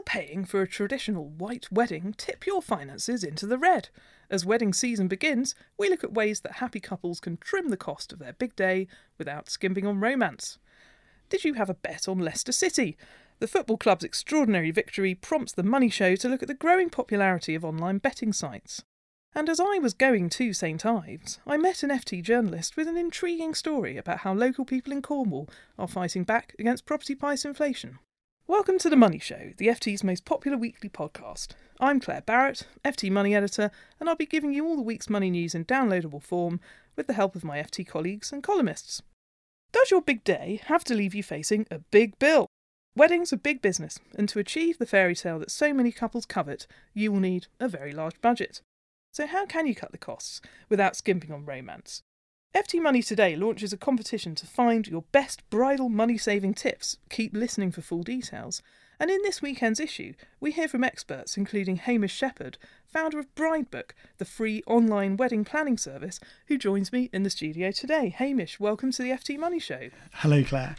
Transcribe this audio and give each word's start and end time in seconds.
Will 0.00 0.04
paying 0.04 0.46
for 0.46 0.62
a 0.62 0.66
traditional 0.66 1.28
white 1.28 1.70
wedding 1.70 2.14
tip 2.16 2.46
your 2.46 2.62
finances 2.62 3.22
into 3.22 3.46
the 3.46 3.58
red? 3.58 3.90
As 4.30 4.46
wedding 4.46 4.72
season 4.72 5.08
begins, 5.08 5.54
we 5.76 5.90
look 5.90 6.02
at 6.02 6.14
ways 6.14 6.40
that 6.40 6.52
happy 6.52 6.80
couples 6.80 7.20
can 7.20 7.36
trim 7.36 7.68
the 7.68 7.76
cost 7.76 8.10
of 8.10 8.18
their 8.18 8.32
big 8.32 8.56
day 8.56 8.88
without 9.18 9.50
skimping 9.50 9.86
on 9.86 10.00
romance. 10.00 10.58
Did 11.28 11.44
you 11.44 11.52
have 11.52 11.68
a 11.68 11.74
bet 11.74 12.08
on 12.08 12.18
Leicester 12.18 12.50
City? 12.50 12.96
The 13.40 13.46
football 13.46 13.76
club's 13.76 14.02
extraordinary 14.02 14.70
victory 14.70 15.14
prompts 15.14 15.52
the 15.52 15.62
Money 15.62 15.90
Show 15.90 16.16
to 16.16 16.30
look 16.30 16.40
at 16.40 16.48
the 16.48 16.54
growing 16.54 16.88
popularity 16.88 17.54
of 17.54 17.62
online 17.62 17.98
betting 17.98 18.32
sites. 18.32 18.82
And 19.34 19.50
as 19.50 19.60
I 19.60 19.80
was 19.82 19.92
going 19.92 20.30
to 20.30 20.54
St 20.54 20.86
Ives, 20.86 21.40
I 21.46 21.58
met 21.58 21.82
an 21.82 21.90
FT 21.90 22.22
journalist 22.22 22.74
with 22.74 22.88
an 22.88 22.96
intriguing 22.96 23.52
story 23.52 23.98
about 23.98 24.20
how 24.20 24.32
local 24.32 24.64
people 24.64 24.94
in 24.94 25.02
Cornwall 25.02 25.50
are 25.78 25.86
fighting 25.86 26.24
back 26.24 26.56
against 26.58 26.86
property 26.86 27.14
price 27.14 27.44
inflation. 27.44 27.98
Welcome 28.50 28.80
to 28.80 28.90
The 28.90 28.96
Money 28.96 29.20
Show, 29.20 29.52
the 29.58 29.68
FT's 29.68 30.02
most 30.02 30.24
popular 30.24 30.58
weekly 30.58 30.88
podcast. 30.88 31.50
I'm 31.78 32.00
Claire 32.00 32.22
Barrett, 32.22 32.66
FT 32.84 33.08
Money 33.08 33.32
Editor, 33.32 33.70
and 34.00 34.08
I'll 34.08 34.16
be 34.16 34.26
giving 34.26 34.52
you 34.52 34.66
all 34.66 34.74
the 34.74 34.82
week's 34.82 35.08
money 35.08 35.30
news 35.30 35.54
in 35.54 35.64
downloadable 35.64 36.20
form 36.20 36.58
with 36.96 37.06
the 37.06 37.12
help 37.12 37.36
of 37.36 37.44
my 37.44 37.58
FT 37.58 37.86
colleagues 37.86 38.32
and 38.32 38.42
columnists. 38.42 39.02
Does 39.70 39.92
your 39.92 40.02
big 40.02 40.24
day 40.24 40.60
have 40.64 40.82
to 40.86 40.96
leave 40.96 41.14
you 41.14 41.22
facing 41.22 41.64
a 41.70 41.78
big 41.78 42.18
bill? 42.18 42.48
Weddings 42.96 43.32
are 43.32 43.36
big 43.36 43.62
business, 43.62 44.00
and 44.18 44.28
to 44.28 44.40
achieve 44.40 44.78
the 44.78 44.84
fairy 44.84 45.14
tale 45.14 45.38
that 45.38 45.52
so 45.52 45.72
many 45.72 45.92
couples 45.92 46.26
covet, 46.26 46.66
you 46.92 47.12
will 47.12 47.20
need 47.20 47.46
a 47.60 47.68
very 47.68 47.92
large 47.92 48.20
budget. 48.20 48.62
So, 49.12 49.28
how 49.28 49.46
can 49.46 49.68
you 49.68 49.76
cut 49.76 49.92
the 49.92 49.96
costs 49.96 50.40
without 50.68 50.96
skimping 50.96 51.30
on 51.30 51.46
romance? 51.46 52.02
FT 52.52 52.82
Money 52.82 53.00
Today 53.00 53.36
launches 53.36 53.72
a 53.72 53.76
competition 53.76 54.34
to 54.34 54.44
find 54.44 54.88
your 54.88 55.04
best 55.12 55.48
bridal 55.50 55.88
money 55.88 56.18
saving 56.18 56.54
tips. 56.54 56.96
Keep 57.08 57.32
listening 57.32 57.70
for 57.70 57.80
full 57.80 58.02
details. 58.02 58.60
And 58.98 59.08
in 59.08 59.22
this 59.22 59.40
weekend's 59.40 59.78
issue, 59.78 60.14
we 60.40 60.50
hear 60.50 60.66
from 60.66 60.82
experts 60.82 61.36
including 61.36 61.76
Hamish 61.76 62.12
Shepherd, 62.12 62.58
founder 62.84 63.20
of 63.20 63.32
Bridebook, 63.36 63.92
the 64.18 64.24
free 64.24 64.64
online 64.66 65.16
wedding 65.16 65.44
planning 65.44 65.78
service, 65.78 66.18
who 66.48 66.58
joins 66.58 66.92
me 66.92 67.08
in 67.12 67.22
the 67.22 67.30
studio 67.30 67.70
today. 67.70 68.08
Hamish, 68.08 68.58
welcome 68.58 68.90
to 68.90 69.02
the 69.04 69.10
FT 69.10 69.38
Money 69.38 69.60
Show. 69.60 69.90
Hello, 70.14 70.42
Claire. 70.42 70.74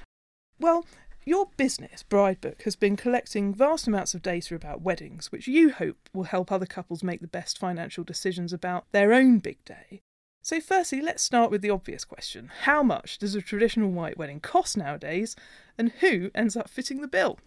Well, 0.60 0.86
your 1.24 1.52
business, 1.56 2.04
Bridebook, 2.04 2.64
has 2.64 2.76
been 2.76 2.98
collecting 2.98 3.54
vast 3.56 3.88
amounts 3.88 4.14
of 4.14 4.22
data 4.22 4.56
about 4.56 4.81
weddings, 4.81 5.31
which 5.31 5.48
you 5.48 5.72
hope 5.72 6.10
will 6.14 6.24
help 6.24 6.52
other 6.52 6.66
couples 6.66 7.02
make 7.02 7.22
the 7.22 7.28
best 7.28 7.58
financial 7.58 8.04
decisions 8.04 8.52
about 8.52 8.92
their 8.92 9.14
own 9.14 9.40
big 9.40 9.64
day. 9.64 10.02
So, 10.44 10.59
firstly, 10.59 11.02
let's 11.02 11.22
start 11.22 11.52
with 11.52 11.62
the 11.62 11.69
obvious 11.69 12.03
question 12.03 12.52
How 12.63 12.81
much 12.81 13.19
does 13.19 13.35
a 13.35 13.41
traditional 13.41 13.91
white 13.91 14.18
wedding 14.18 14.40
cost 14.40 14.75
nowadays, 14.75 15.35
and 15.78 15.91
who 16.00 16.31
ends 16.34 16.57
up 16.57 16.68
fitting 16.68 17.02
the 17.02 17.07
bill? 17.07 17.38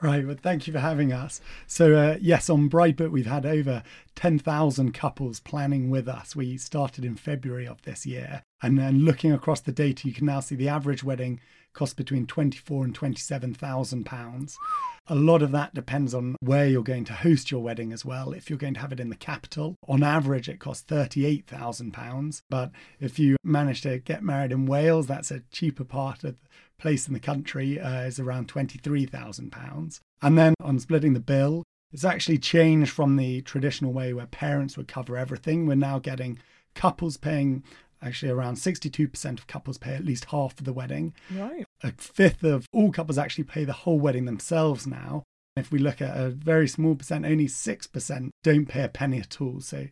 Right, 0.00 0.26
well, 0.26 0.36
thank 0.40 0.66
you 0.66 0.72
for 0.72 0.78
having 0.78 1.12
us. 1.12 1.40
So, 1.66 1.94
uh, 1.94 2.18
yes, 2.20 2.50
on 2.50 2.68
Bridebook, 2.68 3.10
we've 3.10 3.26
had 3.26 3.46
over 3.46 3.82
10,000 4.14 4.92
couples 4.92 5.40
planning 5.40 5.88
with 5.88 6.06
us. 6.06 6.36
We 6.36 6.58
started 6.58 7.04
in 7.04 7.16
February 7.16 7.66
of 7.66 7.80
this 7.82 8.04
year. 8.04 8.42
And 8.62 8.78
then 8.78 9.00
looking 9.00 9.32
across 9.32 9.60
the 9.60 9.72
data, 9.72 10.06
you 10.06 10.12
can 10.12 10.26
now 10.26 10.40
see 10.40 10.54
the 10.54 10.68
average 10.68 11.02
wedding 11.02 11.40
costs 11.76 11.94
between 11.94 12.26
24 12.26 12.84
and 12.84 12.94
27,000 12.94 14.04
pounds. 14.04 14.58
A 15.06 15.14
lot 15.14 15.42
of 15.42 15.52
that 15.52 15.72
depends 15.72 16.14
on 16.14 16.34
where 16.40 16.66
you're 16.66 16.82
going 16.82 17.04
to 17.04 17.12
host 17.12 17.52
your 17.52 17.62
wedding 17.62 17.92
as 17.92 18.04
well. 18.04 18.32
If 18.32 18.50
you're 18.50 18.58
going 18.58 18.74
to 18.74 18.80
have 18.80 18.90
it 18.90 18.98
in 18.98 19.10
the 19.10 19.14
capital, 19.14 19.76
on 19.86 20.02
average 20.02 20.48
it 20.48 20.58
costs 20.58 20.82
38,000 20.88 21.92
pounds. 21.92 22.42
But 22.50 22.72
if 22.98 23.20
you 23.20 23.36
manage 23.44 23.82
to 23.82 23.98
get 23.98 24.24
married 24.24 24.50
in 24.50 24.66
Wales, 24.66 25.06
that's 25.06 25.30
a 25.30 25.44
cheaper 25.52 25.84
part 25.84 26.24
of 26.24 26.32
the 26.32 26.36
place 26.78 27.06
in 27.06 27.14
the 27.14 27.20
country, 27.20 27.78
uh, 27.78 28.02
is 28.02 28.18
around 28.18 28.48
23,000 28.48 29.52
pounds. 29.52 30.00
And 30.20 30.36
then 30.36 30.54
on 30.60 30.80
splitting 30.80 31.12
the 31.12 31.20
bill, 31.20 31.62
it's 31.92 32.04
actually 32.04 32.38
changed 32.38 32.90
from 32.90 33.16
the 33.16 33.42
traditional 33.42 33.92
way 33.92 34.12
where 34.12 34.26
parents 34.26 34.76
would 34.76 34.88
cover 34.88 35.16
everything. 35.16 35.66
We're 35.66 35.76
now 35.76 36.00
getting 36.00 36.40
couples 36.74 37.16
paying 37.16 37.62
actually 38.02 38.30
around 38.30 38.56
62% 38.56 39.38
of 39.38 39.46
couples 39.46 39.78
pay 39.78 39.94
at 39.94 40.04
least 40.04 40.26
half 40.26 40.58
of 40.58 40.64
the 40.64 40.72
wedding. 40.72 41.14
Right. 41.34 41.65
A 41.82 41.92
fifth 41.92 42.42
of 42.42 42.66
all 42.72 42.90
couples 42.92 43.18
actually 43.18 43.44
pay 43.44 43.64
the 43.64 43.72
whole 43.72 43.98
wedding 43.98 44.24
themselves 44.24 44.86
now. 44.86 45.22
If 45.56 45.70
we 45.70 45.78
look 45.78 46.02
at 46.02 46.16
a 46.16 46.30
very 46.30 46.68
small 46.68 46.94
percent, 46.94 47.24
only 47.24 47.46
6% 47.46 48.30
don't 48.42 48.66
pay 48.66 48.82
a 48.82 48.88
penny 48.88 49.20
at 49.20 49.40
all. 49.40 49.60
So 49.60 49.86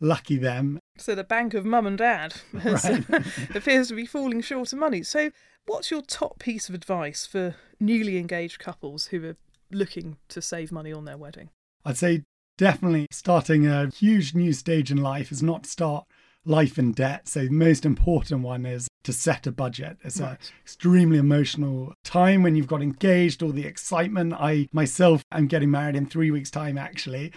lucky 0.00 0.36
them. 0.36 0.78
So, 0.96 1.14
the 1.14 1.24
bank 1.24 1.54
of 1.54 1.64
mum 1.64 1.86
and 1.86 1.96
dad 1.98 2.34
has, 2.60 2.84
Right. 2.84 3.26
appears 3.54 3.88
to 3.88 3.94
be 3.94 4.06
falling 4.06 4.40
short 4.40 4.72
of 4.72 4.78
money. 4.78 5.02
So, 5.02 5.30
what's 5.66 5.90
your 5.90 6.02
top 6.02 6.38
piece 6.38 6.68
of 6.68 6.74
advice 6.74 7.26
for 7.26 7.54
newly 7.78 8.18
engaged 8.18 8.58
couples 8.58 9.06
who 9.06 9.24
are 9.26 9.36
looking 9.70 10.16
to 10.28 10.42
save 10.42 10.72
money 10.72 10.92
on 10.92 11.04
their 11.04 11.16
wedding? 11.18 11.50
I'd 11.84 11.96
say 11.96 12.22
definitely 12.58 13.06
starting 13.10 13.66
a 13.66 13.88
huge 13.88 14.34
new 14.34 14.52
stage 14.52 14.90
in 14.90 14.98
life 14.98 15.32
is 15.32 15.42
not 15.42 15.64
to 15.64 15.70
start 15.70 16.04
life 16.44 16.78
and 16.78 16.94
debt. 16.94 17.28
So 17.28 17.44
the 17.44 17.50
most 17.50 17.84
important 17.84 18.42
one 18.42 18.66
is 18.66 18.88
to 19.04 19.12
set 19.12 19.46
a 19.46 19.52
budget. 19.52 19.98
It's 20.02 20.20
an 20.20 20.38
extremely 20.62 21.18
emotional 21.18 21.94
time 22.04 22.42
when 22.42 22.54
you've 22.54 22.66
got 22.66 22.82
engaged, 22.82 23.42
all 23.42 23.52
the 23.52 23.66
excitement. 23.66 24.34
I 24.34 24.68
myself 24.72 25.22
am 25.32 25.46
getting 25.46 25.70
married 25.70 25.96
in 25.96 26.06
three 26.06 26.30
weeks' 26.30 26.50
time, 26.50 26.76
actually. 26.76 27.32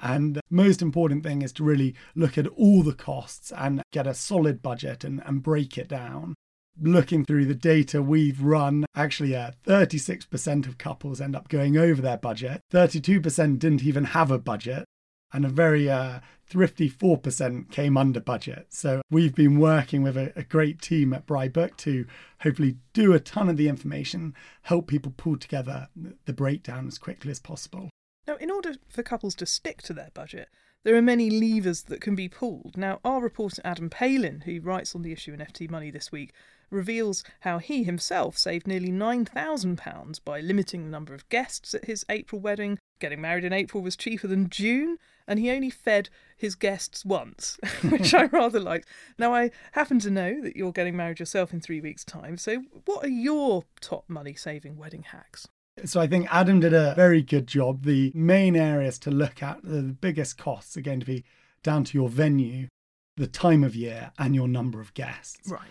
And 0.00 0.36
the 0.36 0.42
most 0.50 0.82
important 0.82 1.22
thing 1.22 1.42
is 1.42 1.52
to 1.54 1.64
really 1.64 1.94
look 2.14 2.36
at 2.36 2.46
all 2.48 2.82
the 2.82 2.94
costs 2.94 3.52
and 3.56 3.82
get 3.92 4.06
a 4.06 4.14
solid 4.14 4.62
budget 4.62 5.04
and, 5.04 5.22
and 5.24 5.42
break 5.42 5.78
it 5.78 5.88
down. 5.88 6.34
Looking 6.78 7.24
through 7.24 7.46
the 7.46 7.54
data 7.54 8.02
we've 8.02 8.42
run, 8.42 8.84
actually, 8.94 9.34
uh, 9.34 9.52
36% 9.66 10.66
of 10.66 10.76
couples 10.76 11.22
end 11.22 11.34
up 11.34 11.48
going 11.48 11.78
over 11.78 12.02
their 12.02 12.18
budget. 12.18 12.60
32% 12.70 13.58
didn't 13.58 13.82
even 13.82 14.04
have 14.04 14.30
a 14.30 14.38
budget 14.38 14.84
and 15.32 15.44
a 15.44 15.48
very 15.48 15.88
uh, 15.88 16.20
thrifty 16.48 16.88
4% 16.88 17.70
came 17.70 17.96
under 17.96 18.20
budget. 18.20 18.66
So 18.70 19.02
we've 19.10 19.34
been 19.34 19.58
working 19.58 20.02
with 20.02 20.16
a, 20.16 20.32
a 20.36 20.44
great 20.44 20.80
team 20.80 21.12
at 21.12 21.26
Bridebook 21.26 21.76
to 21.78 22.06
hopefully 22.40 22.76
do 22.92 23.12
a 23.12 23.20
ton 23.20 23.48
of 23.48 23.56
the 23.56 23.68
information, 23.68 24.34
help 24.62 24.86
people 24.86 25.12
pull 25.16 25.36
together 25.36 25.88
the 26.24 26.32
breakdown 26.32 26.86
as 26.86 26.98
quickly 26.98 27.30
as 27.30 27.40
possible. 27.40 27.90
Now, 28.26 28.36
in 28.36 28.50
order 28.50 28.74
for 28.88 29.02
couples 29.02 29.34
to 29.36 29.46
stick 29.46 29.82
to 29.82 29.92
their 29.92 30.10
budget, 30.14 30.48
there 30.82 30.96
are 30.96 31.02
many 31.02 31.30
levers 31.30 31.82
that 31.84 32.00
can 32.00 32.14
be 32.14 32.28
pulled. 32.28 32.76
Now, 32.76 33.00
our 33.04 33.20
reporter 33.20 33.60
Adam 33.64 33.90
Palin, 33.90 34.42
who 34.42 34.60
writes 34.60 34.94
on 34.94 35.02
the 35.02 35.12
issue 35.12 35.32
in 35.32 35.40
FT 35.40 35.68
Money 35.68 35.90
this 35.90 36.12
week, 36.12 36.32
reveals 36.70 37.24
how 37.40 37.58
he 37.58 37.84
himself 37.84 38.36
saved 38.36 38.66
nearly 38.66 38.90
£9,000 38.90 40.24
by 40.24 40.40
limiting 40.40 40.84
the 40.84 40.90
number 40.90 41.14
of 41.14 41.28
guests 41.28 41.74
at 41.74 41.86
his 41.86 42.04
April 42.08 42.40
wedding. 42.40 42.78
Getting 43.00 43.20
married 43.20 43.44
in 43.44 43.52
April 43.52 43.82
was 43.82 43.96
cheaper 43.96 44.26
than 44.26 44.50
June, 44.50 44.98
and 45.26 45.38
he 45.38 45.50
only 45.50 45.70
fed 45.70 46.08
his 46.36 46.54
guests 46.54 47.04
once, 47.04 47.58
which 47.88 48.14
I 48.14 48.24
rather 48.24 48.60
liked. 48.60 48.88
Now, 49.18 49.34
I 49.34 49.50
happen 49.72 49.98
to 50.00 50.10
know 50.10 50.40
that 50.42 50.56
you're 50.56 50.72
getting 50.72 50.96
married 50.96 51.20
yourself 51.20 51.52
in 51.52 51.60
three 51.60 51.80
weeks' 51.80 52.04
time, 52.04 52.36
so 52.36 52.62
what 52.84 53.04
are 53.04 53.08
your 53.08 53.64
top 53.80 54.04
money 54.08 54.34
saving 54.34 54.76
wedding 54.76 55.02
hacks? 55.02 55.48
So 55.84 56.00
I 56.00 56.06
think 56.06 56.26
Adam 56.30 56.60
did 56.60 56.72
a 56.72 56.94
very 56.94 57.20
good 57.20 57.46
job. 57.46 57.84
The 57.84 58.10
main 58.14 58.56
areas 58.56 58.98
to 59.00 59.10
look 59.10 59.42
at, 59.42 59.62
the 59.62 59.82
biggest 59.82 60.38
costs 60.38 60.76
are 60.76 60.82
going 60.82 61.00
to 61.00 61.06
be 61.06 61.24
down 61.62 61.84
to 61.84 61.98
your 61.98 62.08
venue, 62.08 62.68
the 63.16 63.26
time 63.26 63.62
of 63.62 63.76
year, 63.76 64.12
and 64.18 64.34
your 64.34 64.48
number 64.48 64.80
of 64.80 64.94
guests. 64.94 65.50
Right. 65.50 65.68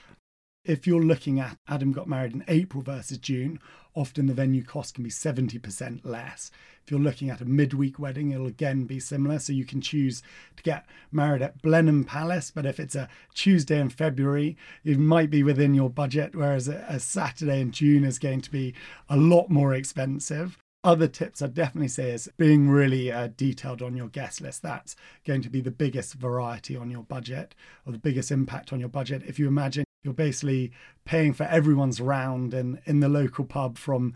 If 0.64 0.86
you're 0.86 1.04
looking 1.04 1.40
at 1.40 1.58
Adam 1.68 1.92
got 1.92 2.08
married 2.08 2.34
in 2.34 2.44
April 2.48 2.84
versus 2.84 3.18
June, 3.18 3.60
often 3.96 4.28
the 4.28 4.34
venue 4.34 4.64
cost 4.64 4.96
can 4.96 5.04
be 5.04 5.10
70% 5.10 6.02
less. 6.04 6.52
If 6.84 6.92
you're 6.92 7.00
looking 7.00 7.30
at 7.30 7.42
a 7.42 7.46
midweek 7.46 7.98
wedding, 7.98 8.32
it'll 8.32 8.46
again 8.46 8.84
be 8.84 9.00
similar. 9.00 9.40
So 9.40 9.54
you 9.54 9.66
can 9.66 9.82
choose 9.82 10.22
to 10.56 10.64
get 10.64 10.86
married 11.12 11.42
at 11.42 11.62
Blenheim 11.62 12.04
Palace, 12.04 12.52
but 12.52 12.66
if 12.66 12.80
it's 12.80 12.94
a 12.94 13.10
Tuesday 13.34 13.80
in 13.80 13.90
February, 13.90 14.56
it 14.84 15.00
might 15.00 15.32
be 15.32 15.42
within 15.42 15.74
your 15.74 15.90
budget, 15.90 16.36
whereas 16.36 16.68
a, 16.68 17.00
Saturday 17.00 17.62
in 17.62 17.72
June 17.72 18.04
is 18.04 18.20
going 18.20 18.42
to 18.42 18.52
be 18.52 18.74
a 19.10 19.18
lot 19.18 19.50
more 19.50 19.74
expensive. 19.74 20.58
Other 20.84 21.08
tips 21.08 21.42
I'd 21.42 21.56
definitely 21.56 21.88
say 21.88 22.12
is 22.12 22.30
being 22.38 22.70
really 22.70 23.12
uh, 23.12 23.30
detailed 23.36 23.82
on 23.82 23.96
your 23.96 24.08
guest 24.08 24.40
list. 24.40 24.62
That's 24.62 24.96
going 25.26 25.42
to 25.42 25.50
be 25.50 25.62
the 25.62 25.72
biggest 25.72 26.14
variety 26.14 26.76
on 26.76 26.92
your 26.92 27.02
budget 27.02 27.56
or 27.88 27.94
the 27.94 27.98
biggest 27.98 28.30
impact 28.30 28.72
on 28.72 28.80
your 28.80 28.90
budget. 28.90 29.24
If 29.26 29.40
you 29.40 29.48
imagine 29.48 29.85
you're 30.06 30.14
basically 30.14 30.72
paying 31.04 31.34
for 31.34 31.44
everyone's 31.44 32.00
round 32.00 32.54
in, 32.54 32.80
in 32.86 33.00
the 33.00 33.10
local 33.10 33.44
pub 33.44 33.78
from 33.78 34.14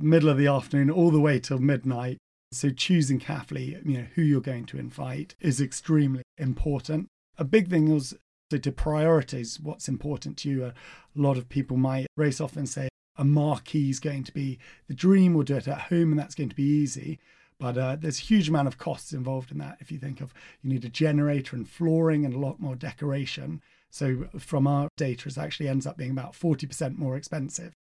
middle 0.00 0.30
of 0.30 0.38
the 0.38 0.46
afternoon 0.46 0.90
all 0.90 1.10
the 1.10 1.20
way 1.20 1.38
till 1.38 1.58
midnight. 1.58 2.16
So 2.52 2.70
choosing 2.70 3.20
carefully, 3.20 3.76
you 3.84 3.98
know, 3.98 4.06
who 4.14 4.22
you're 4.22 4.40
going 4.40 4.64
to 4.66 4.78
invite 4.78 5.34
is 5.40 5.60
extremely 5.60 6.22
important. 6.38 7.08
A 7.38 7.44
big 7.44 7.68
thing 7.68 7.88
is 7.88 8.16
to 8.50 8.72
prioritize 8.72 9.60
what's 9.60 9.88
important 9.88 10.38
to 10.38 10.48
you. 10.48 10.64
A 10.64 10.74
lot 11.14 11.36
of 11.36 11.48
people 11.48 11.76
might 11.76 12.06
race 12.16 12.40
off 12.40 12.56
and 12.56 12.68
say, 12.68 12.88
a 13.18 13.24
marquee 13.24 13.90
is 13.90 14.00
going 14.00 14.24
to 14.24 14.32
be 14.32 14.58
the 14.88 14.94
dream. 14.94 15.34
We'll 15.34 15.44
do 15.44 15.56
it 15.56 15.68
at 15.68 15.82
home, 15.82 16.12
and 16.12 16.18
that's 16.18 16.34
going 16.34 16.50
to 16.50 16.56
be 16.56 16.62
easy. 16.62 17.18
But 17.58 17.78
uh, 17.78 17.96
there's 17.96 18.18
a 18.18 18.22
huge 18.22 18.48
amount 18.48 18.68
of 18.68 18.78
costs 18.78 19.12
involved 19.12 19.50
in 19.50 19.58
that. 19.58 19.78
If 19.80 19.90
you 19.90 19.98
think 19.98 20.20
of 20.20 20.34
you 20.62 20.70
need 20.70 20.84
a 20.84 20.90
generator 20.90 21.56
and 21.56 21.68
flooring 21.68 22.24
and 22.24 22.34
a 22.34 22.38
lot 22.38 22.60
more 22.60 22.76
decoration. 22.76 23.62
So 23.90 24.28
from 24.38 24.66
our 24.66 24.88
data, 24.96 25.28
it 25.28 25.38
actually 25.38 25.68
ends 25.68 25.86
up 25.86 25.96
being 25.96 26.10
about 26.10 26.32
40% 26.32 26.98
more 26.98 27.16
expensive. 27.16 27.72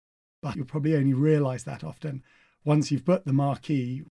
But 0.42 0.56
you'll 0.56 0.66
probably 0.66 0.94
only 0.94 1.14
realize 1.14 1.64
that 1.64 1.82
often 1.82 2.22
once 2.64 2.92
you've 2.92 3.04
put 3.04 3.24
the 3.24 3.32
marquee. 3.32 4.04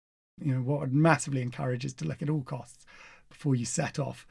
You 0.44 0.56
know, 0.56 0.62
what 0.62 0.84
I'd 0.84 0.94
massively 0.94 1.42
encourage 1.42 1.86
is 1.86 1.94
to 1.96 2.06
look 2.06 2.24
at 2.24 2.30
all 2.30 2.42
costs 2.42 2.86
before 3.30 3.56
you 3.56 3.66
set 3.66 4.00
off 4.00 4.26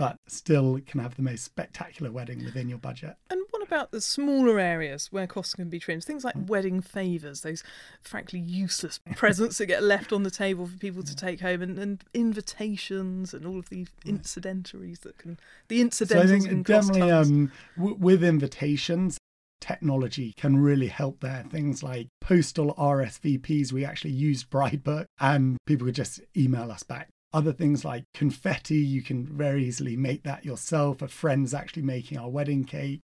but 0.00 0.16
still 0.26 0.80
can 0.86 0.98
have 0.98 1.16
the 1.16 1.22
most 1.22 1.44
spectacular 1.44 2.10
wedding 2.10 2.42
within 2.42 2.70
your 2.70 2.78
budget. 2.78 3.16
And 3.28 3.38
what 3.50 3.62
about 3.62 3.90
the 3.90 4.00
smaller 4.00 4.58
areas 4.58 5.08
where 5.12 5.26
costs 5.26 5.52
can 5.52 5.68
be 5.68 5.78
trimmed? 5.78 6.04
Things 6.04 6.24
like 6.24 6.34
wedding 6.46 6.80
favours, 6.80 7.42
those 7.42 7.62
frankly 8.00 8.38
useless 8.38 8.98
presents 9.14 9.58
that 9.58 9.66
get 9.66 9.82
left 9.82 10.10
on 10.10 10.22
the 10.22 10.30
table 10.30 10.66
for 10.66 10.78
people 10.78 11.02
to 11.02 11.14
take 11.14 11.42
home, 11.42 11.60
and, 11.60 11.78
and 11.78 12.02
invitations 12.14 13.34
and 13.34 13.44
all 13.44 13.58
of 13.58 13.68
the 13.68 13.86
incidentaries 14.06 15.00
that 15.00 15.18
can 15.18 15.38
the 15.68 15.82
incidentals. 15.82 16.30
So 16.30 16.34
I 16.34 16.48
think 16.48 16.66
definitely 16.66 17.10
um, 17.10 17.52
w- 17.76 17.96
with 17.96 18.24
invitations, 18.24 19.18
technology 19.60 20.32
can 20.34 20.56
really 20.56 20.88
help 20.88 21.20
there. 21.20 21.44
Things 21.50 21.82
like 21.82 22.08
postal 22.22 22.74
RSVPs, 22.76 23.70
we 23.70 23.84
actually 23.84 24.12
used 24.12 24.48
Bridebook, 24.48 25.04
and 25.20 25.58
people 25.66 25.84
could 25.84 25.94
just 25.94 26.22
email 26.34 26.72
us 26.72 26.84
back 26.84 27.10
other 27.32 27.52
things 27.52 27.84
like 27.84 28.04
confetti, 28.12 28.78
you 28.78 29.02
can 29.02 29.24
very 29.24 29.64
easily 29.64 29.96
make 29.96 30.24
that 30.24 30.44
yourself. 30.44 31.02
A 31.02 31.08
friend's 31.08 31.54
actually 31.54 31.82
making 31.82 32.18
our 32.18 32.28
wedding 32.28 32.64
cake. 32.64 33.00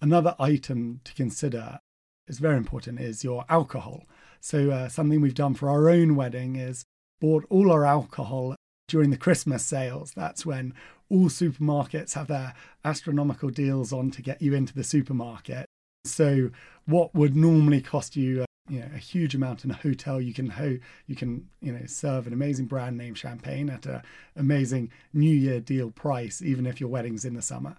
Another 0.00 0.34
item 0.38 1.00
to 1.04 1.14
consider 1.14 1.78
is 2.26 2.38
very 2.38 2.56
important 2.56 3.00
is 3.00 3.24
your 3.24 3.44
alcohol. 3.48 4.04
So 4.40 4.70
uh, 4.70 4.88
something 4.88 5.20
we've 5.20 5.34
done 5.34 5.54
for 5.54 5.70
our 5.70 5.88
own 5.88 6.16
wedding 6.16 6.56
is 6.56 6.84
bought 7.20 7.46
all 7.48 7.70
our 7.70 7.84
alcohol 7.84 8.56
during 8.88 9.10
the 9.10 9.16
Christmas 9.16 9.64
sales. 9.64 10.12
That's 10.14 10.44
when 10.44 10.74
all 11.08 11.28
supermarkets 11.28 12.14
have 12.14 12.28
their 12.28 12.54
astronomical 12.84 13.50
deals 13.50 13.92
on 13.92 14.10
to 14.12 14.22
get 14.22 14.42
you 14.42 14.54
into 14.54 14.74
the 14.74 14.84
supermarket. 14.84 15.66
So 16.04 16.50
what 16.86 17.14
would 17.14 17.36
normally 17.36 17.80
cost 17.80 18.16
you 18.16 18.44
you 18.68 18.80
know 18.80 18.88
a 18.94 18.98
huge 18.98 19.34
amount 19.34 19.64
in 19.64 19.70
a 19.70 19.74
hotel. 19.74 20.20
You 20.20 20.32
can 20.32 20.50
ho- 20.50 20.78
you 21.06 21.16
can 21.16 21.48
you 21.60 21.72
know 21.72 21.86
serve 21.86 22.26
an 22.26 22.32
amazing 22.32 22.66
brand 22.66 22.96
name 22.96 23.14
champagne 23.14 23.68
at 23.70 23.86
a 23.86 24.02
amazing 24.36 24.90
new 25.12 25.34
year 25.34 25.60
deal 25.60 25.90
price 25.90 26.42
even 26.42 26.66
if 26.66 26.80
your 26.80 26.90
wedding's 26.90 27.24
in 27.24 27.34
the 27.34 27.42
summer. 27.42 27.76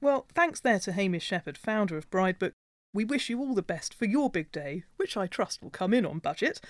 Well 0.00 0.26
thanks 0.34 0.60
there 0.60 0.80
to 0.80 0.92
hamish 0.92 1.24
shepherd 1.24 1.58
founder 1.58 1.96
of 1.96 2.10
bridebook. 2.10 2.52
We 2.92 3.04
wish 3.04 3.28
you 3.28 3.40
all 3.40 3.54
the 3.54 3.62
best 3.62 3.92
for 3.92 4.04
your 4.04 4.30
big 4.30 4.52
day 4.52 4.84
which 4.96 5.16
i 5.16 5.26
trust 5.26 5.62
will 5.62 5.70
come 5.70 5.92
in 5.92 6.06
on 6.06 6.18
budget 6.20 6.60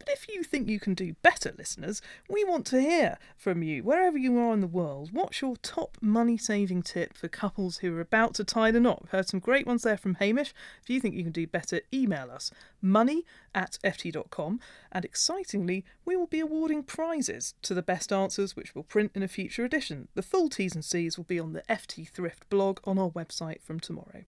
but 0.00 0.08
if 0.08 0.26
you 0.28 0.42
think 0.42 0.66
you 0.66 0.80
can 0.80 0.94
do 0.94 1.14
better, 1.22 1.52
listeners, 1.56 2.00
we 2.28 2.42
want 2.42 2.64
to 2.66 2.80
hear 2.80 3.18
from 3.36 3.62
you. 3.62 3.82
Wherever 3.82 4.16
you 4.16 4.38
are 4.38 4.54
in 4.54 4.62
the 4.62 4.66
world, 4.66 5.10
what's 5.12 5.42
your 5.42 5.56
top 5.56 5.98
money 6.00 6.38
saving 6.38 6.82
tip 6.82 7.14
for 7.14 7.28
couples 7.28 7.78
who 7.78 7.94
are 7.94 8.00
about 8.00 8.32
to 8.34 8.44
tie 8.44 8.70
the 8.70 8.80
knot? 8.80 9.02
We've 9.02 9.10
heard 9.10 9.28
some 9.28 9.40
great 9.40 9.66
ones 9.66 9.82
there 9.82 9.98
from 9.98 10.14
Hamish. 10.14 10.54
If 10.82 10.88
you 10.88 11.00
think 11.00 11.14
you 11.14 11.22
can 11.22 11.32
do 11.32 11.46
better, 11.46 11.82
email 11.92 12.30
us 12.30 12.50
money 12.80 13.26
at 13.54 13.78
ft.com. 13.84 14.58
And 14.90 15.04
excitingly, 15.04 15.84
we 16.06 16.16
will 16.16 16.26
be 16.26 16.40
awarding 16.40 16.82
prizes 16.82 17.54
to 17.60 17.74
the 17.74 17.82
best 17.82 18.10
answers, 18.10 18.56
which 18.56 18.74
we'll 18.74 18.84
print 18.84 19.12
in 19.14 19.22
a 19.22 19.28
future 19.28 19.66
edition. 19.66 20.08
The 20.14 20.22
full 20.22 20.48
T's 20.48 20.74
and 20.74 20.84
C's 20.84 21.18
will 21.18 21.24
be 21.24 21.38
on 21.38 21.52
the 21.52 21.62
FT 21.68 22.08
Thrift 22.08 22.48
blog 22.48 22.80
on 22.84 22.98
our 22.98 23.10
website 23.10 23.62
from 23.62 23.78
tomorrow 23.78 24.24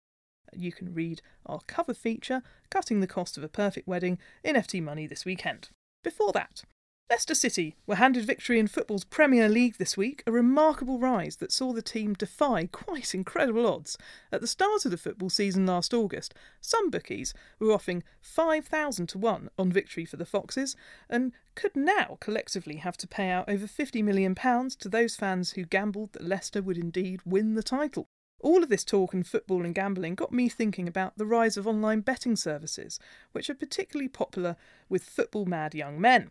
you 0.56 0.72
can 0.72 0.94
read 0.94 1.22
our 1.46 1.60
cover 1.68 1.94
feature, 1.94 2.42
Cutting 2.69 3.00
the 3.00 3.07
Cost 3.07 3.38
of 3.38 3.44
a 3.44 3.50
Perfect 3.50 3.88
Wedding, 3.88 4.18
in 4.44 4.56
FT 4.56 4.81
Money 4.81 5.07
this 5.07 5.25
weekend. 5.25 5.69
Before 6.04 6.31
that, 6.34 6.63
Leicester 7.10 7.34
City 7.34 7.75
were 7.88 7.96
handed 7.96 8.24
victory 8.24 8.60
in 8.60 8.68
football's 8.68 9.04
Premier 9.04 9.50
League 9.50 9.78
this 9.78 9.98
week, 9.98 10.22
a 10.28 10.31
remarkable 10.31 11.00
rise 11.00 11.38
that 11.38 11.51
saw 11.51 11.74
the 11.74 11.81
team 11.81 12.13
defy 12.13 12.68
quite 12.68 13.16
incredible 13.16 13.66
odds. 13.66 13.98
At 14.31 14.42
the 14.42 14.48
start 14.48 14.86
of 14.86 14.92
the 14.92 14.98
football 14.98 15.31
season 15.31 15.66
last 15.66 15.92
August, 15.92 16.36
some 16.62 16.92
bookies 16.92 17.34
were 17.57 17.72
offering 17.72 18.04
5,000 18.22 19.07
to 19.07 19.18
1 19.18 19.50
on 19.57 19.72
victory 19.72 20.06
for 20.06 20.18
the 20.18 20.25
Foxes 20.25 20.75
and 21.10 21.34
could 21.56 21.75
now 21.75 22.19
collectively 22.19 22.75
have 22.75 22.95
to 22.98 23.07
pay 23.07 23.30
out 23.31 23.50
over 23.50 23.66
£50 23.66 24.04
million 24.04 24.36
to 24.36 24.88
those 24.88 25.16
fans 25.16 25.54
who 25.54 25.66
gambled 25.66 26.13
that 26.13 26.24
Leicester 26.24 26.62
would 26.62 26.78
indeed 26.78 27.22
win 27.25 27.56
the 27.56 27.63
title. 27.63 28.07
All 28.41 28.63
of 28.63 28.69
this 28.69 28.86
talk 28.86 29.13
and 29.13 29.27
football 29.27 29.65
and 29.65 29.75
gambling 29.75 30.15
got 30.15 30.31
me 30.31 30.47
thinking 30.47 30.88
about 30.88 31.18
the 31.18 31.25
rise 31.25 31.57
of 31.57 31.68
online 31.68 32.00
betting 32.00 32.38
services, 32.38 33.00
which 33.33 33.50
are 33.50 33.56
particularly 33.56 34.07
popular 34.07 34.56
with 34.88 35.03
football 35.03 35.45
mad 35.45 35.75
young 35.75 36.00
men, 36.00 36.30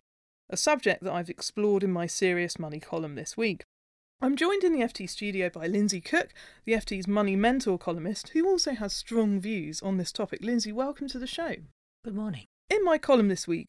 a 0.49 0.57
subject 0.57 1.03
that 1.03 1.13
I've 1.13 1.29
explored 1.29 1.83
in 1.83 1.91
my 1.91 2.07
Serious 2.07 2.57
Money 2.57 2.79
column 2.79 3.13
this 3.13 3.37
week. 3.37 3.63
I'm 4.21 4.35
joined 4.35 4.63
in 4.63 4.73
the 4.73 4.85
FT 4.85 5.07
studio 5.07 5.49
by 5.49 5.67
Lindsay 5.67 6.01
Cook, 6.01 6.29
the 6.65 6.73
FT's 6.73 7.07
Money 7.07 7.35
Mentor 7.35 7.77
columnist, 7.77 8.29
who 8.29 8.47
also 8.47 8.71
has 8.73 8.91
strong 8.91 9.39
views 9.39 9.81
on 9.81 9.97
this 9.97 10.11
topic. 10.11 10.39
Lindsay, 10.41 10.71
welcome 10.71 11.07
to 11.09 11.19
the 11.19 11.27
show. 11.27 11.55
Good 12.03 12.15
morning. 12.15 12.45
In 12.69 12.83
my 12.83 12.97
column 12.97 13.27
this 13.27 13.47
week, 13.47 13.67